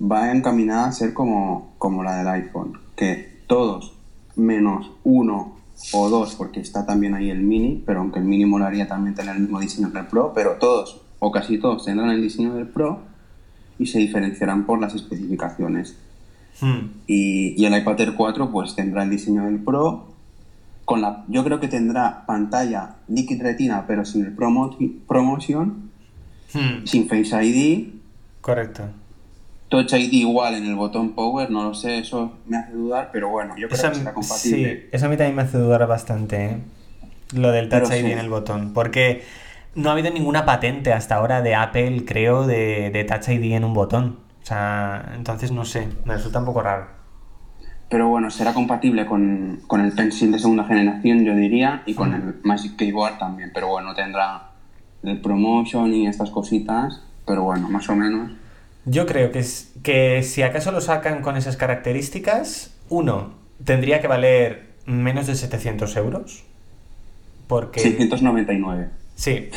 [0.00, 3.94] va encaminada a ser como, como la del iPhone, que todos
[4.34, 5.61] menos uno
[5.92, 9.34] o dos, porque está también ahí el mini, pero aunque el mini molaría también tener
[9.36, 12.66] el mismo diseño que el Pro, pero todos o casi todos tendrán el diseño del
[12.68, 13.00] Pro
[13.78, 15.96] y se diferenciarán por las especificaciones.
[16.60, 20.08] Hmm, Y, y el iPad Air 4 pues tendrá el diseño del Pro.
[20.84, 25.90] Con la, yo creo que tendrá pantalla Liquid Retina, pero sin el Promo- Promotion,
[26.54, 27.88] hmm, sin Face ID.
[28.40, 28.82] Correcto.
[29.72, 33.30] Touch ID igual en el botón Power, no lo sé, eso me hace dudar, pero
[33.30, 34.80] bueno, yo creo Eso, que será compatible.
[34.82, 36.58] sí, eso a mí también me hace dudar bastante, ¿eh?
[37.34, 38.12] Lo del Touch Pero ID sí.
[38.12, 38.74] en el botón.
[38.74, 39.22] Porque
[39.74, 43.64] no ha habido ninguna patente hasta ahora de Apple, creo, de, de Touch ID en
[43.64, 44.18] un botón.
[44.42, 46.88] O sea, entonces no sé, me resulta un poco raro.
[47.88, 52.12] Pero bueno, será compatible con, con el Pencil de segunda generación, yo diría, y con
[52.12, 54.50] el Magic Keyboard también, pero bueno, tendrá
[55.02, 58.32] el Promotion y estas cositas, pero bueno, más o menos.
[58.84, 64.08] Yo creo que, es, que si acaso lo sacan con esas características, uno, tendría que
[64.08, 66.44] valer menos de 700 euros.
[67.46, 67.80] Porque...
[67.80, 68.88] 699.
[69.14, 69.50] Sí,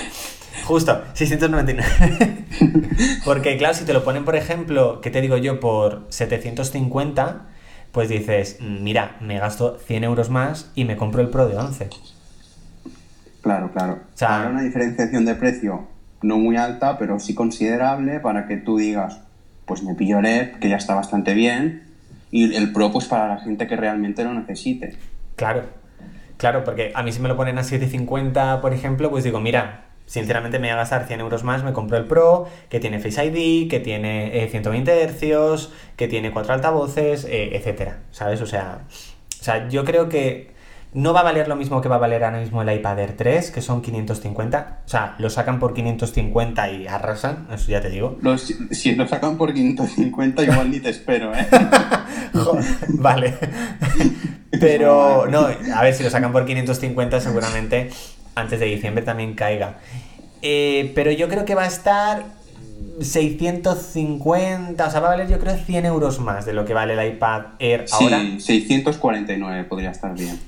[0.66, 2.46] justo, 699.
[3.26, 7.48] Porque claro, si te lo ponen, por ejemplo, que te digo yo, por 750,
[7.92, 11.90] pues dices, mira, me gasto 100 euros más y me compro el Pro de 11.
[13.42, 13.94] Claro, claro.
[13.94, 15.88] O sea- Habrá una diferenciación de precio
[16.26, 19.22] no muy alta, pero sí considerable para que tú digas,
[19.66, 21.84] pues me pillo Air, que ya está bastante bien,
[22.32, 24.96] y el Pro pues para la gente que realmente lo necesite.
[25.36, 25.64] Claro,
[26.38, 29.86] claro, porque a mí si me lo ponen a 750, por ejemplo, pues digo, mira,
[30.08, 33.24] sinceramente me voy a gastar 100 euros más, me compro el Pro, que tiene Face
[33.24, 38.42] ID, que tiene eh, 120 hercios, que tiene cuatro altavoces, eh, etcétera, ¿sabes?
[38.42, 38.80] O sea,
[39.40, 40.55] o sea, yo creo que
[40.96, 43.18] no va a valer lo mismo que va a valer ahora mismo el iPad Air
[43.18, 44.80] 3, que son 550.
[44.86, 48.18] O sea, lo sacan por 550 y arrasan, eso ya te digo.
[48.22, 51.46] Los, si lo sacan por 550 igual ni te espero, ¿eh?
[52.88, 53.34] Vale.
[54.52, 57.90] Pero no, a ver, si lo sacan por 550 seguramente
[58.36, 59.80] antes de diciembre también caiga.
[60.42, 62.24] Eh, pero yo creo que va a estar
[63.02, 66.94] 650, o sea, va a valer yo creo 100 euros más de lo que vale
[66.94, 68.20] el iPad Air ahora.
[68.20, 70.40] Sí, 649 podría estar bien.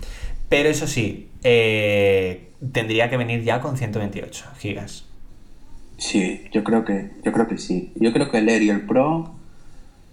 [0.50, 5.06] Pero eso sí, eh, tendría que venir ya con 128 gigas.
[5.98, 7.92] Sí, yo creo que, yo creo que sí.
[7.96, 9.36] Yo creo que el Air y el Pro,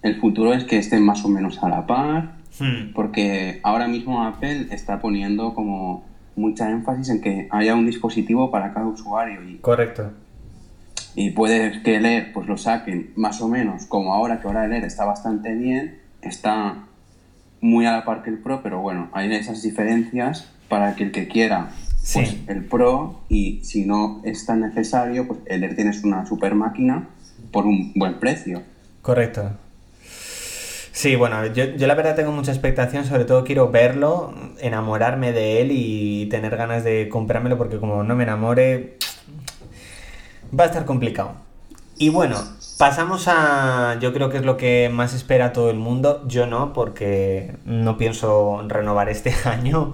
[0.01, 4.23] el futuro es que estén más o menos a la par, Hmm, porque ahora mismo
[4.23, 9.57] Apple está poniendo como mucha énfasis en que haya un dispositivo para cada usuario y,
[9.57, 10.11] correcto.
[11.15, 14.65] y puede que el Air pues lo saquen más o menos como ahora que ahora
[14.65, 16.85] el Air está bastante bien, está
[17.61, 21.11] muy a la par que el Pro, pero bueno, hay esas diferencias para que el
[21.11, 21.71] que quiera
[22.13, 22.43] pues Sí.
[22.47, 27.07] el Pro y si no es tan necesario, pues el tienes una super máquina
[27.51, 28.61] por un buen precio.
[29.01, 29.51] Correcto.
[30.91, 35.61] Sí, bueno, yo, yo la verdad tengo mucha expectación, sobre todo quiero verlo, enamorarme de
[35.61, 38.97] él y tener ganas de comprármelo porque como no me enamore,
[40.57, 41.33] va a estar complicado.
[41.97, 42.37] Y bueno,
[42.77, 46.73] pasamos a, yo creo que es lo que más espera todo el mundo, yo no,
[46.73, 49.93] porque no pienso renovar este año,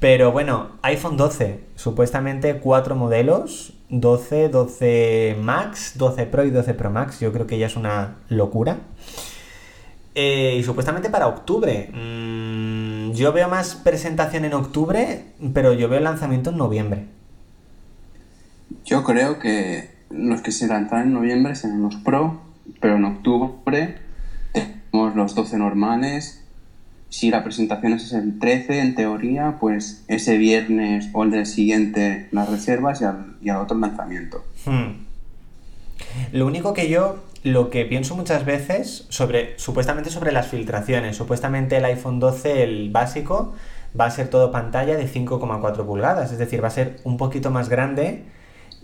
[0.00, 6.90] pero bueno, iPhone 12, supuestamente cuatro modelos, 12, 12 Max, 12 Pro y 12 Pro
[6.90, 8.78] Max, yo creo que ya es una locura.
[10.14, 11.90] Eh, y supuestamente para octubre.
[11.90, 17.06] Mm, yo veo más presentación en octubre, pero yo veo el lanzamiento en noviembre.
[18.84, 22.40] Yo creo que los que se lanzarán en noviembre serán los Pro,
[22.80, 23.98] pero en octubre
[24.52, 26.44] tenemos los 12 normales.
[27.08, 32.28] Si la presentación es el 13, en teoría, pues ese viernes o el del siguiente
[32.30, 33.02] las reservas
[33.42, 34.44] y al, otro lanzamiento.
[34.64, 35.04] Hmm.
[36.32, 41.76] Lo único que yo, lo que pienso muchas veces sobre, supuestamente sobre las filtraciones, supuestamente
[41.76, 43.54] el iPhone 12, el básico,
[43.98, 47.50] va a ser todo pantalla de 5,4 pulgadas, es decir, va a ser un poquito
[47.50, 48.24] más grande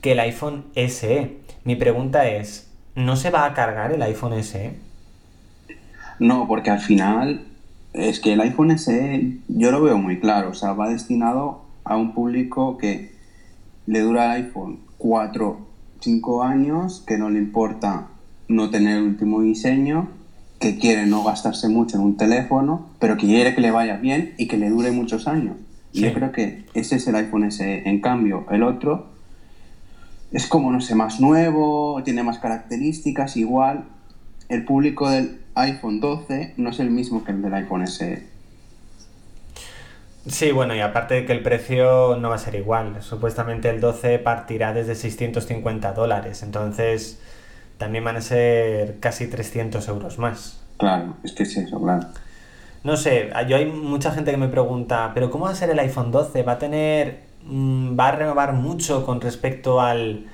[0.00, 1.36] que el iPhone SE.
[1.64, 4.72] Mi pregunta es, ¿no se va a cargar el iPhone SE?
[6.18, 7.42] No, porque al final
[7.92, 11.96] es que el iPhone SE yo lo veo muy claro, o sea, va destinado a
[11.96, 13.12] un público que
[13.86, 15.58] le dura el iPhone 4,
[16.00, 18.08] 5 años, que no le importa
[18.48, 20.08] no tener el último diseño,
[20.58, 24.34] que quiere no gastarse mucho en un teléfono, pero que quiere que le vaya bien
[24.38, 25.56] y que le dure muchos años.
[25.92, 26.04] Y Sí.
[26.04, 27.88] yo creo que ese es el iPhone SE.
[27.88, 29.06] En cambio, el otro
[30.32, 33.84] es como, no sé, más nuevo, tiene más características, igual.
[34.48, 38.26] El público del iPhone 12 no es el mismo que el del iPhone SE.
[40.26, 43.02] Sí, bueno, y aparte de que el precio no va a ser igual.
[43.02, 47.18] Supuestamente el 12 partirá desde 650 dólares, entonces
[47.78, 50.60] también van a ser casi 300 euros más.
[50.76, 52.06] Claro, es que es eso, claro.
[52.84, 55.78] No sé, yo hay mucha gente que me pregunta, pero ¿cómo va a ser el
[55.78, 56.42] iPhone 12?
[56.42, 60.26] ¿Va a tener, va a renovar mucho con respecto al,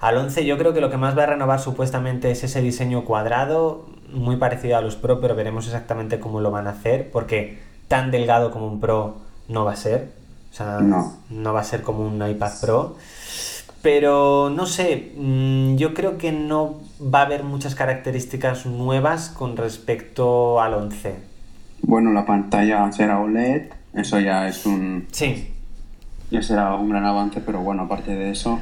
[0.00, 0.44] al 11?
[0.44, 4.36] Yo creo que lo que más va a renovar supuestamente es ese diseño cuadrado, muy
[4.36, 8.50] parecido a los Pro, pero veremos exactamente cómo lo van a hacer, porque tan delgado
[8.50, 9.16] como un Pro
[9.48, 10.12] no va a ser.
[10.52, 11.52] O sea, No.
[11.52, 12.96] va a ser como un iPad Pro.
[13.82, 19.56] Pero no sé, mm, yo creo que no va a haber muchas características nuevas con
[19.56, 21.16] respecto al 11.
[21.82, 25.52] Bueno, la pantalla será OLED, eso ya es un, Sí,
[26.30, 28.60] ya será un gran avance, pero bueno, aparte de eso,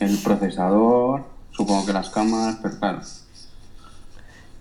[0.00, 3.00] el procesador, supongo que las cámaras, pero claro,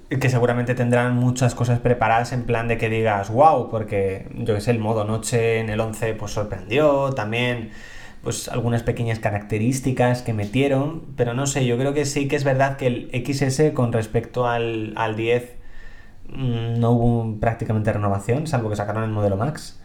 [0.09, 4.61] que seguramente tendrán muchas cosas preparadas en plan de que digas, wow, porque yo que
[4.61, 7.71] sé, el modo noche en el 11 pues sorprendió, también
[8.23, 12.45] pues algunas pequeñas características que metieron, pero no sé, yo creo que sí que es
[12.45, 15.55] verdad que el XS con respecto al, al 10
[16.29, 19.76] mm, no hubo prácticamente renovación, salvo que sacaron el modelo Max.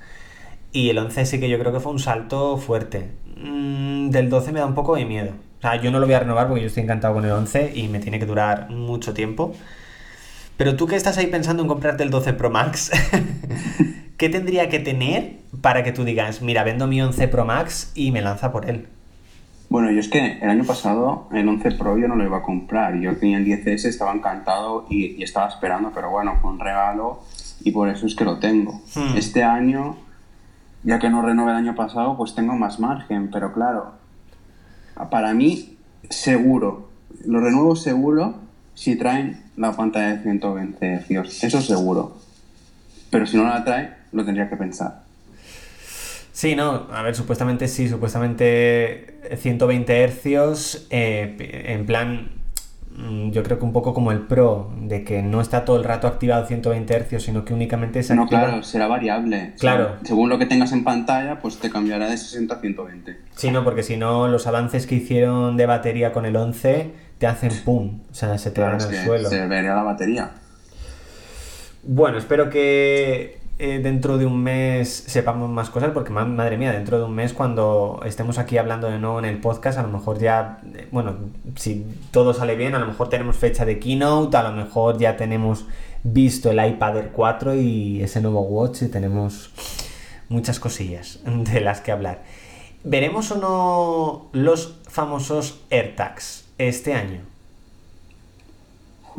[0.73, 3.11] Y el 11 sí que yo creo que fue un salto fuerte.
[3.37, 5.33] Mm, del 12 me da un poco de miedo.
[5.59, 7.73] O sea, yo no lo voy a renovar porque yo estoy encantado con el 11
[7.75, 9.55] y me tiene que durar mucho tiempo.
[10.57, 12.91] Pero tú que estás ahí pensando en comprarte el 12 Pro Max,
[14.17, 18.11] ¿qué tendría que tener para que tú digas, mira, vendo mi 11 Pro Max y
[18.11, 18.87] me lanza por él?
[19.69, 22.43] Bueno, yo es que el año pasado el 11 Pro yo no lo iba a
[22.43, 22.99] comprar.
[23.01, 27.21] Yo tenía el 10S, estaba encantado y, y estaba esperando, pero bueno, fue un regalo
[27.65, 28.83] y por eso es que lo tengo.
[28.95, 29.17] Hmm.
[29.17, 29.97] Este año,
[30.85, 33.93] ya que no renové el año pasado, pues tengo más margen, pero claro,
[35.11, 35.77] para mí,
[36.11, 36.89] seguro,
[37.25, 38.35] lo renuevo seguro
[38.75, 42.17] si traen la pantalla de 120 Hz, eso seguro.
[43.11, 45.03] Pero si no la trae, lo tendría que pensar.
[46.33, 52.31] Sí, no, a ver, supuestamente sí, supuestamente 120 hercios, eh, en plan,
[53.31, 56.07] yo creo que un poco como el Pro, de que no está todo el rato
[56.07, 58.43] activado 120 hercios, sino que únicamente se No, activa...
[58.47, 59.55] claro, será variable.
[59.59, 59.97] Claro.
[60.05, 63.17] Según lo que tengas en pantalla, pues te cambiará de 60 a 120.
[63.35, 67.27] Sí, no, porque si no, los avances que hicieron de batería con el 11 te
[67.27, 69.29] hacen pum, o sea, se te Claro, van al suelo.
[69.29, 70.31] se vería la batería.
[71.85, 76.73] Bueno, espero que eh, dentro de un mes sepamos más cosas, porque ma- madre mía,
[76.73, 79.89] dentro de un mes cuando estemos aquí hablando de nuevo en el podcast, a lo
[79.89, 81.15] mejor ya, eh, bueno,
[81.57, 85.17] si todo sale bien, a lo mejor tenemos fecha de keynote, a lo mejor ya
[85.17, 85.67] tenemos
[86.03, 89.51] visto el iPad Air 4 y ese nuevo watch y tenemos
[90.29, 92.23] muchas cosillas de las que hablar.
[92.85, 97.21] ¿Veremos o no los famosos AirTags este año?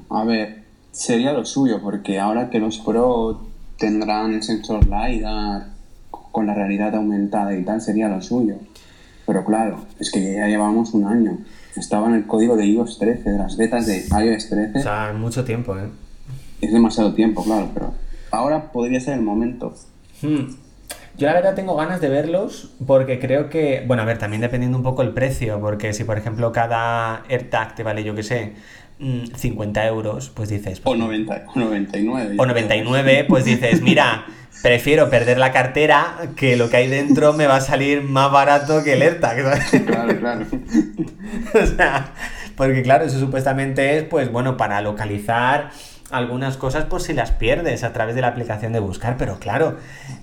[0.09, 3.41] A ver, sería lo suyo, porque ahora que los Pro
[3.83, 5.67] tendrán el sensor LiDAR
[6.09, 8.55] con la realidad aumentada y tal, sería lo suyo.
[9.27, 11.39] Pero claro, es que ya llevamos un año.
[11.75, 14.79] Estaba en el código de iOS 13, de las betas de iOS 13.
[14.79, 15.89] O sea, mucho tiempo, ¿eh?
[16.61, 17.93] es demasiado tiempo, claro, pero
[18.31, 19.75] ahora podría ser el momento.
[20.21, 20.55] Hmm.
[21.15, 24.77] Yo la verdad tengo ganas de verlos porque creo que, bueno, a ver, también dependiendo
[24.77, 28.53] un poco el precio, porque si por ejemplo cada AirTag te vale, yo que sé,
[28.97, 30.79] mm, 50 euros, pues dices...
[30.79, 32.35] O, pues, 90, o 99.
[32.39, 34.25] o 99, pues dices, mira,
[34.63, 38.83] prefiero perder la cartera que lo que hay dentro me va a salir más barato
[38.83, 39.83] que el AirTag, ¿sabes?
[39.85, 40.45] Claro, claro.
[41.63, 42.11] o sea,
[42.55, 45.69] porque claro, eso supuestamente es, pues bueno, para localizar
[46.13, 49.77] algunas cosas por si las pierdes a través de la aplicación de buscar, pero claro,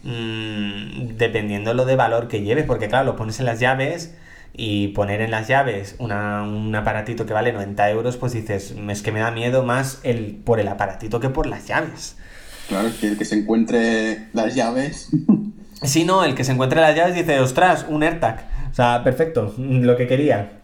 [0.05, 4.15] mm, dependiendo lo de valor que lleves, porque claro, lo pones en las llaves,
[4.53, 9.03] y poner en las llaves una- un aparatito que vale 90 euros, pues dices, es
[9.03, 12.17] que me da miedo más el, por el aparatito que por las llaves.
[12.69, 15.09] Claro, es que el que se encuentre las llaves.
[15.83, 18.47] Si no, el que se encuentra las llaves dice, ostras, un AirTag.
[18.71, 20.61] O sea, perfecto, lo que quería.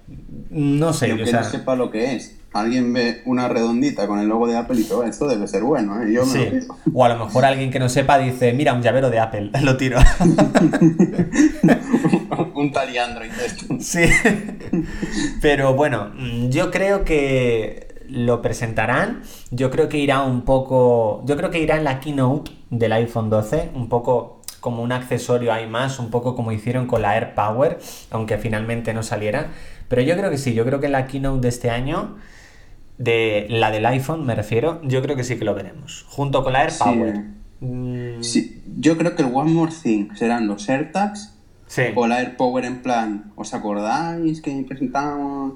[0.51, 4.07] No sé, Y o aunque sea, no sepa lo que es, alguien ve una redondita
[4.07, 6.13] con el logo de Apple y todo, esto debe ser bueno, ¿eh?
[6.13, 6.39] Yo me sí.
[6.39, 6.77] lo pido.
[6.93, 9.77] O a lo mejor alguien que no sepa dice, mira, un llavero de Apple, lo
[9.77, 9.99] tiro.
[12.55, 13.67] un tal y Android de esto.
[13.81, 14.05] Sí.
[15.41, 19.23] Pero bueno, mm, yo creo que lo presentarán.
[19.51, 21.23] Yo creo que irá un poco.
[21.27, 25.53] Yo creo que irá en la keynote del iPhone 12, un poco como un accesorio
[25.53, 27.79] hay más, un poco como hicieron con la AirPower,
[28.11, 29.53] aunque finalmente no saliera.
[29.89, 32.17] Pero yo creo que sí, yo creo que en la keynote de este año,
[32.99, 36.05] de la del iPhone me refiero, yo creo que sí que lo veremos.
[36.09, 37.15] Junto con la AirPower.
[37.17, 37.67] Sí.
[37.67, 41.33] Mm, Sí, yo creo que el One More Thing serán los AirTags
[41.67, 45.55] sí, o la AirPower en plan, ¿os acordáis que presentamos?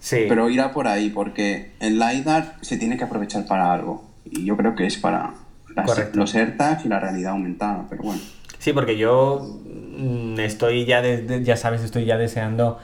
[0.00, 0.24] sí.
[0.28, 4.04] Pero irá por ahí, porque el LiDAR se tiene que aprovechar para algo.
[4.24, 5.34] Y yo creo que es para
[5.76, 8.20] las- los AirTags y la realidad aumentada, pero bueno.
[8.58, 9.58] Sí, porque yo
[9.98, 12.78] mm, estoy ya, desde, ya sabes, estoy ya deseando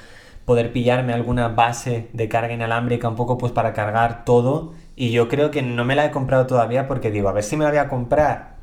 [0.46, 5.28] poder pillarme alguna base de carga inalámbrica un poco pues para cargar todo y yo
[5.28, 7.70] creo que no me la he comprado todavía porque digo, a ver si me la
[7.70, 8.56] voy a comprar,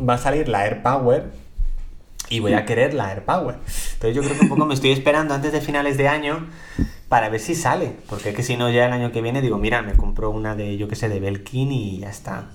[0.00, 1.30] va a salir la AirPower
[2.30, 3.56] y voy a querer la AirPower.
[3.56, 6.46] Entonces yo creo que un poco me estoy esperando antes de finales de año
[7.08, 9.58] para ver si sale, porque es que si no ya el año que viene digo,
[9.58, 12.50] mira, me compro una de, yo que sé, de Belkin y ya está.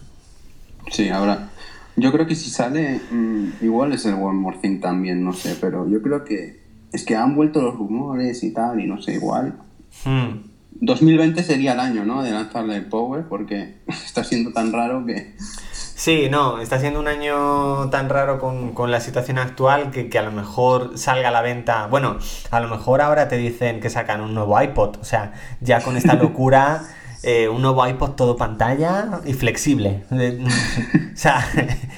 [0.89, 1.49] Sí, ahora,
[1.97, 5.55] yo creo que si sale, mm, igual es el One More Thing también, no sé,
[5.59, 6.58] pero yo creo que
[6.91, 9.57] es que han vuelto los rumores y tal, y no sé, igual.
[10.05, 10.49] Hmm.
[10.81, 12.23] 2020 sería el año, ¿no?
[12.23, 15.35] De lanzarle el Power, porque está siendo tan raro que...
[15.73, 20.17] Sí, no, está siendo un año tan raro con, con la situación actual que, que
[20.17, 21.87] a lo mejor salga a la venta.
[21.87, 22.17] Bueno,
[22.51, 24.95] a lo mejor ahora te dicen que sacan un nuevo iPod.
[25.01, 26.83] O sea, ya con esta locura,
[27.21, 30.05] eh, un nuevo iPod todo pantalla y flexible.
[30.11, 30.41] Eh,
[31.13, 31.45] o sea,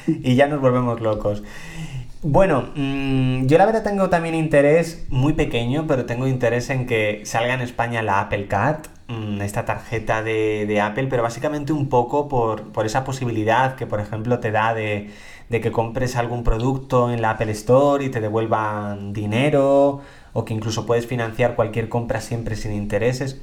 [0.08, 1.44] y ya nos volvemos locos.
[2.24, 7.24] Bueno, mm, yo la verdad tengo también interés, muy pequeño, pero tengo interés en que
[7.26, 12.30] salga en España la Apple Card, mm, esta tarjeta de, Apple, pero básicamente un poco
[12.30, 15.10] por, por esa posibilidad que, por ejemplo, te da de,
[15.50, 20.02] que compres algún producto en la Apple Store y te devuelvan dinero,
[20.34, 23.42] o que incluso puedes financiar cualquier compra siempre sin intereses.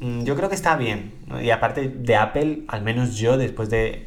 [0.00, 4.06] Mm, Yo creo que está bien, y aparte de Apple, al menos yo, después de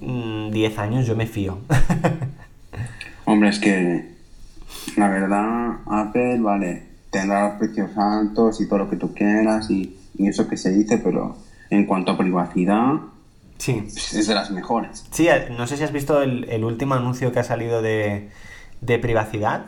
[0.00, 1.58] mm, 10 años, yo me fío.
[3.26, 4.14] Hombre, es que
[4.96, 10.28] la verdad, Apple, vale, tendrá precios altos y todo lo que tú quieras y, y
[10.28, 11.36] eso que se dice, pero
[11.70, 12.94] en cuanto a privacidad,
[13.58, 13.84] Sí.
[13.86, 15.06] es de las mejores.
[15.10, 18.28] Sí, eh, no sé si has visto el, el último anuncio que ha salido de,
[18.82, 19.64] de privacidad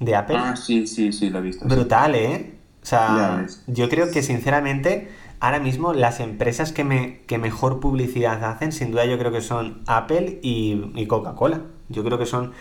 [0.00, 0.36] de Apple.
[0.38, 1.68] Ah, sí, sí, sí, lo he visto.
[1.68, 1.74] sí.
[1.74, 2.54] Brutal, ¿eh?
[2.82, 8.42] O sea, yo creo que sinceramente ahora mismo las empresas que, me, que mejor publicidad
[8.44, 11.60] hacen, sin duda yo creo que son Apple y, y Coca-Cola.
[11.92, 12.52] Yo creo que son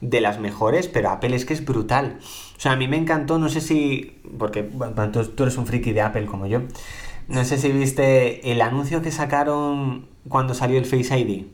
[0.00, 2.18] de las mejores, pero Apple es que es brutal.
[2.56, 5.66] O sea, a mí me encantó, no sé si, porque bueno, tú, tú eres un
[5.66, 6.62] friki de Apple como yo,
[7.28, 11.44] no sé si viste el anuncio que sacaron cuando salió el Face ID.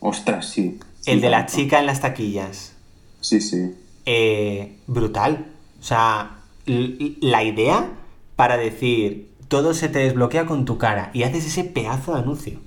[0.00, 0.78] Ostras, sí.
[1.00, 2.74] Sí, El de la chica en las taquillas.
[3.20, 3.74] Sí, sí.
[4.04, 5.46] Eh, brutal.
[5.80, 7.90] O sea, la idea
[8.36, 12.60] para decir todo se te desbloquea con tu cara y haces ese pedazo de anuncio.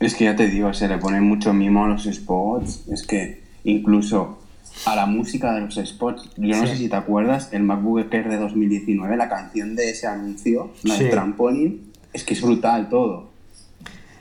[0.00, 2.84] Es que ya te digo, se le pone mucho mimo a los spots.
[2.88, 4.38] Es que incluso
[4.86, 6.68] a la música de los spots, yo no Sí.
[6.68, 10.94] sé si te acuerdas, el MacBook Air de 2019, la canción de ese anuncio, la
[10.94, 11.04] Sí.
[11.04, 11.78] de
[12.12, 13.28] es que es brutal todo.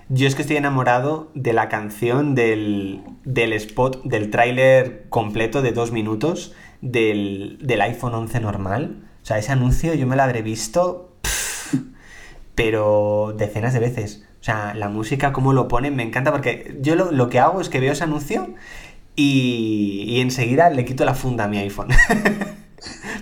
[0.09, 5.73] Yo es que estoy enamorado de la canción del, del spot, del tráiler completo de
[5.73, 9.03] dos minutos del, del iPhone 11 normal.
[9.21, 11.75] O sea, ese anuncio yo me lo habré visto, pff,
[12.55, 14.23] pero decenas de veces.
[14.39, 17.59] O sea, la música, cómo lo ponen, me encanta porque yo lo, lo que hago
[17.59, 18.53] es que veo ese anuncio
[19.15, 21.89] y, y enseguida le quito la funda a mi iPhone.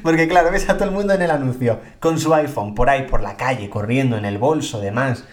[0.03, 3.07] Porque claro, ves a todo el mundo en el anuncio, con su iPhone, por ahí,
[3.07, 5.23] por la calle, corriendo, en el bolso, demás.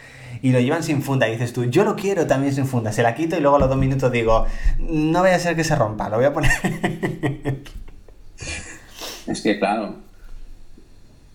[0.41, 1.28] Y lo llevan sin funda.
[1.28, 2.91] Y dices tú, yo lo quiero también sin funda.
[2.91, 4.47] Se la quito y luego a los dos minutos digo,
[4.78, 6.51] no vaya a ser que se rompa, lo voy a poner.
[9.26, 9.97] Es que claro.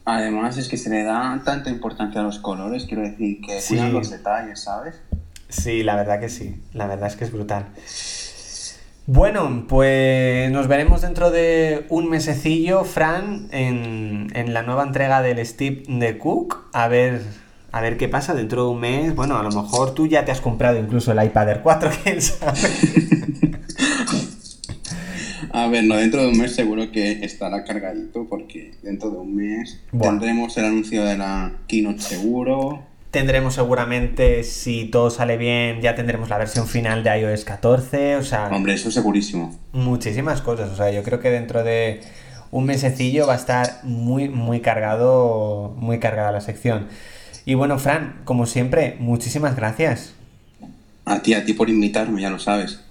[0.10, 3.74] Además es que se le da tanta importancia a los colores, quiero decir, que Sí.
[3.76, 4.96] cuidan los detalles, ¿sabes?
[5.50, 6.62] Sí, la verdad que sí.
[6.74, 7.66] La verdad es que es brutal.
[9.06, 15.46] Bueno, pues nos veremos dentro de un mesecillo, Fran, en, en la nueva entrega del
[15.46, 16.70] Steve de Cook.
[16.72, 17.22] A ver,
[17.74, 19.14] a ver qué pasa dentro de un mes.
[19.16, 22.22] Bueno, a lo mejor tú ya te has comprado incluso el iPad Air 4, quién
[22.22, 22.60] sabe.
[25.58, 29.36] A ver, no, dentro de un mes seguro que estará cargadito porque dentro de un
[29.36, 32.84] mes tendremos el anuncio de la Keynote seguro.
[33.10, 38.24] Tendremos seguramente, si todo sale bien, ya tendremos la versión final de iOS 14, o
[38.24, 38.50] sea...
[38.50, 39.58] Hombre, eso segurísimo.
[39.72, 42.02] Muchísimas cosas, o sea, yo creo que dentro de
[42.52, 46.88] un mesecillo va a estar muy, muy cargado, muy cargada la sección.
[47.46, 50.17] Y bueno, Fran, como siempre, muchísimas gracias.
[51.08, 52.82] A ti, a ti por invitarme, ya lo sabes.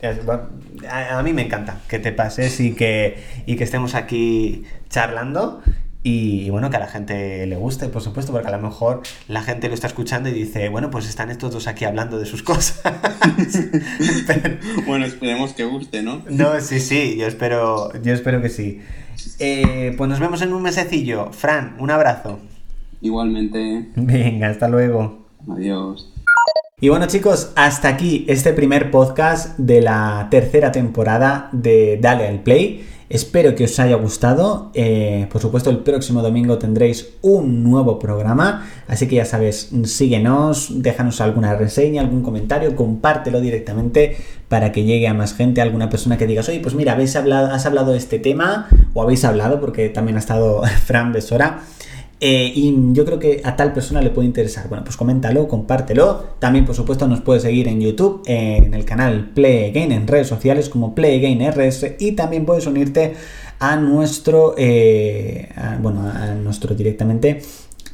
[0.90, 5.60] A, mí me encanta que te pases y que, y que estemos aquí charlando.
[6.02, 9.42] Y, bueno, que a la gente le guste, por supuesto, porque a lo mejor la
[9.42, 12.42] gente lo está escuchando y dice, bueno, pues están estos dos aquí hablando de sus
[12.42, 12.80] cosas.
[14.86, 16.22] bueno, esperemos que guste, ¿no?
[16.30, 18.80] no, sí, sí, yo espero, yo espero que sí.
[19.40, 21.32] Eh, pues nos vemos en un mesecillo.
[21.32, 22.38] Fran, un abrazo.
[23.02, 23.88] Igualmente.
[23.96, 25.26] Venga, hasta luego.
[25.50, 26.15] Adiós.
[26.78, 32.42] Y bueno chicos, hasta aquí este primer podcast de la tercera temporada de Dale al
[32.42, 32.86] Play.
[33.08, 34.72] Espero que os haya gustado.
[34.74, 38.68] Eh, por supuesto, el próximo domingo tendréis un nuevo programa.
[38.88, 44.18] Así que ya sabes, síguenos, déjanos alguna reseña, algún comentario, compártelo directamente
[44.50, 47.54] para que llegue a más gente, alguna persona que digas, oye, pues mira, habéis hablado,
[47.54, 51.62] has hablado de este tema, o habéis hablado, porque también ha estado Fran Besora
[52.18, 54.68] eh, y yo creo que a tal persona le puede interesar.
[54.68, 56.24] Bueno, pues coméntalo, compártelo.
[56.38, 60.26] También, por supuesto, nos puedes seguir en YouTube, en el canal Play Again, en redes
[60.26, 61.96] sociales como Play Again RS.
[61.98, 63.14] Y también puedes unirte
[63.58, 65.48] a nuestro, eh,
[65.80, 67.42] bueno, a nuestro directamente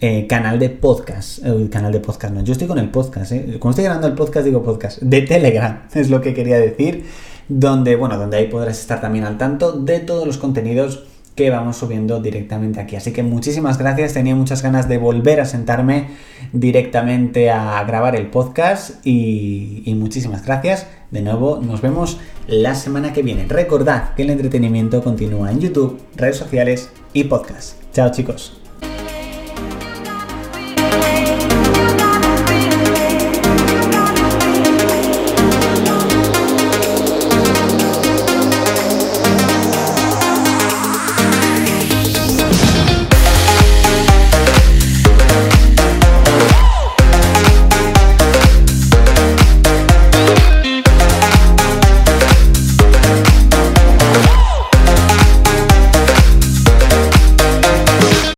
[0.00, 1.44] eh, canal de podcast.
[1.44, 2.42] El canal de podcast, no.
[2.42, 3.56] Yo estoy con el podcast, ¿eh?
[3.58, 5.00] Cuando estoy grabando el podcast, digo podcast.
[5.00, 7.06] De Telegram, es lo que quería decir.
[7.48, 11.04] Donde, bueno, donde ahí podrás estar también al tanto de todos los contenidos
[11.34, 12.96] que vamos subiendo directamente aquí.
[12.96, 16.08] Así que muchísimas gracias, tenía muchas ganas de volver a sentarme
[16.52, 20.86] directamente a grabar el podcast y, muchísimas gracias.
[21.10, 23.46] De nuevo, nos vemos la semana que viene.
[23.46, 27.76] Recordad que el entretenimiento continúa en YouTube, redes sociales y podcast.
[27.92, 28.61] Chao chicos.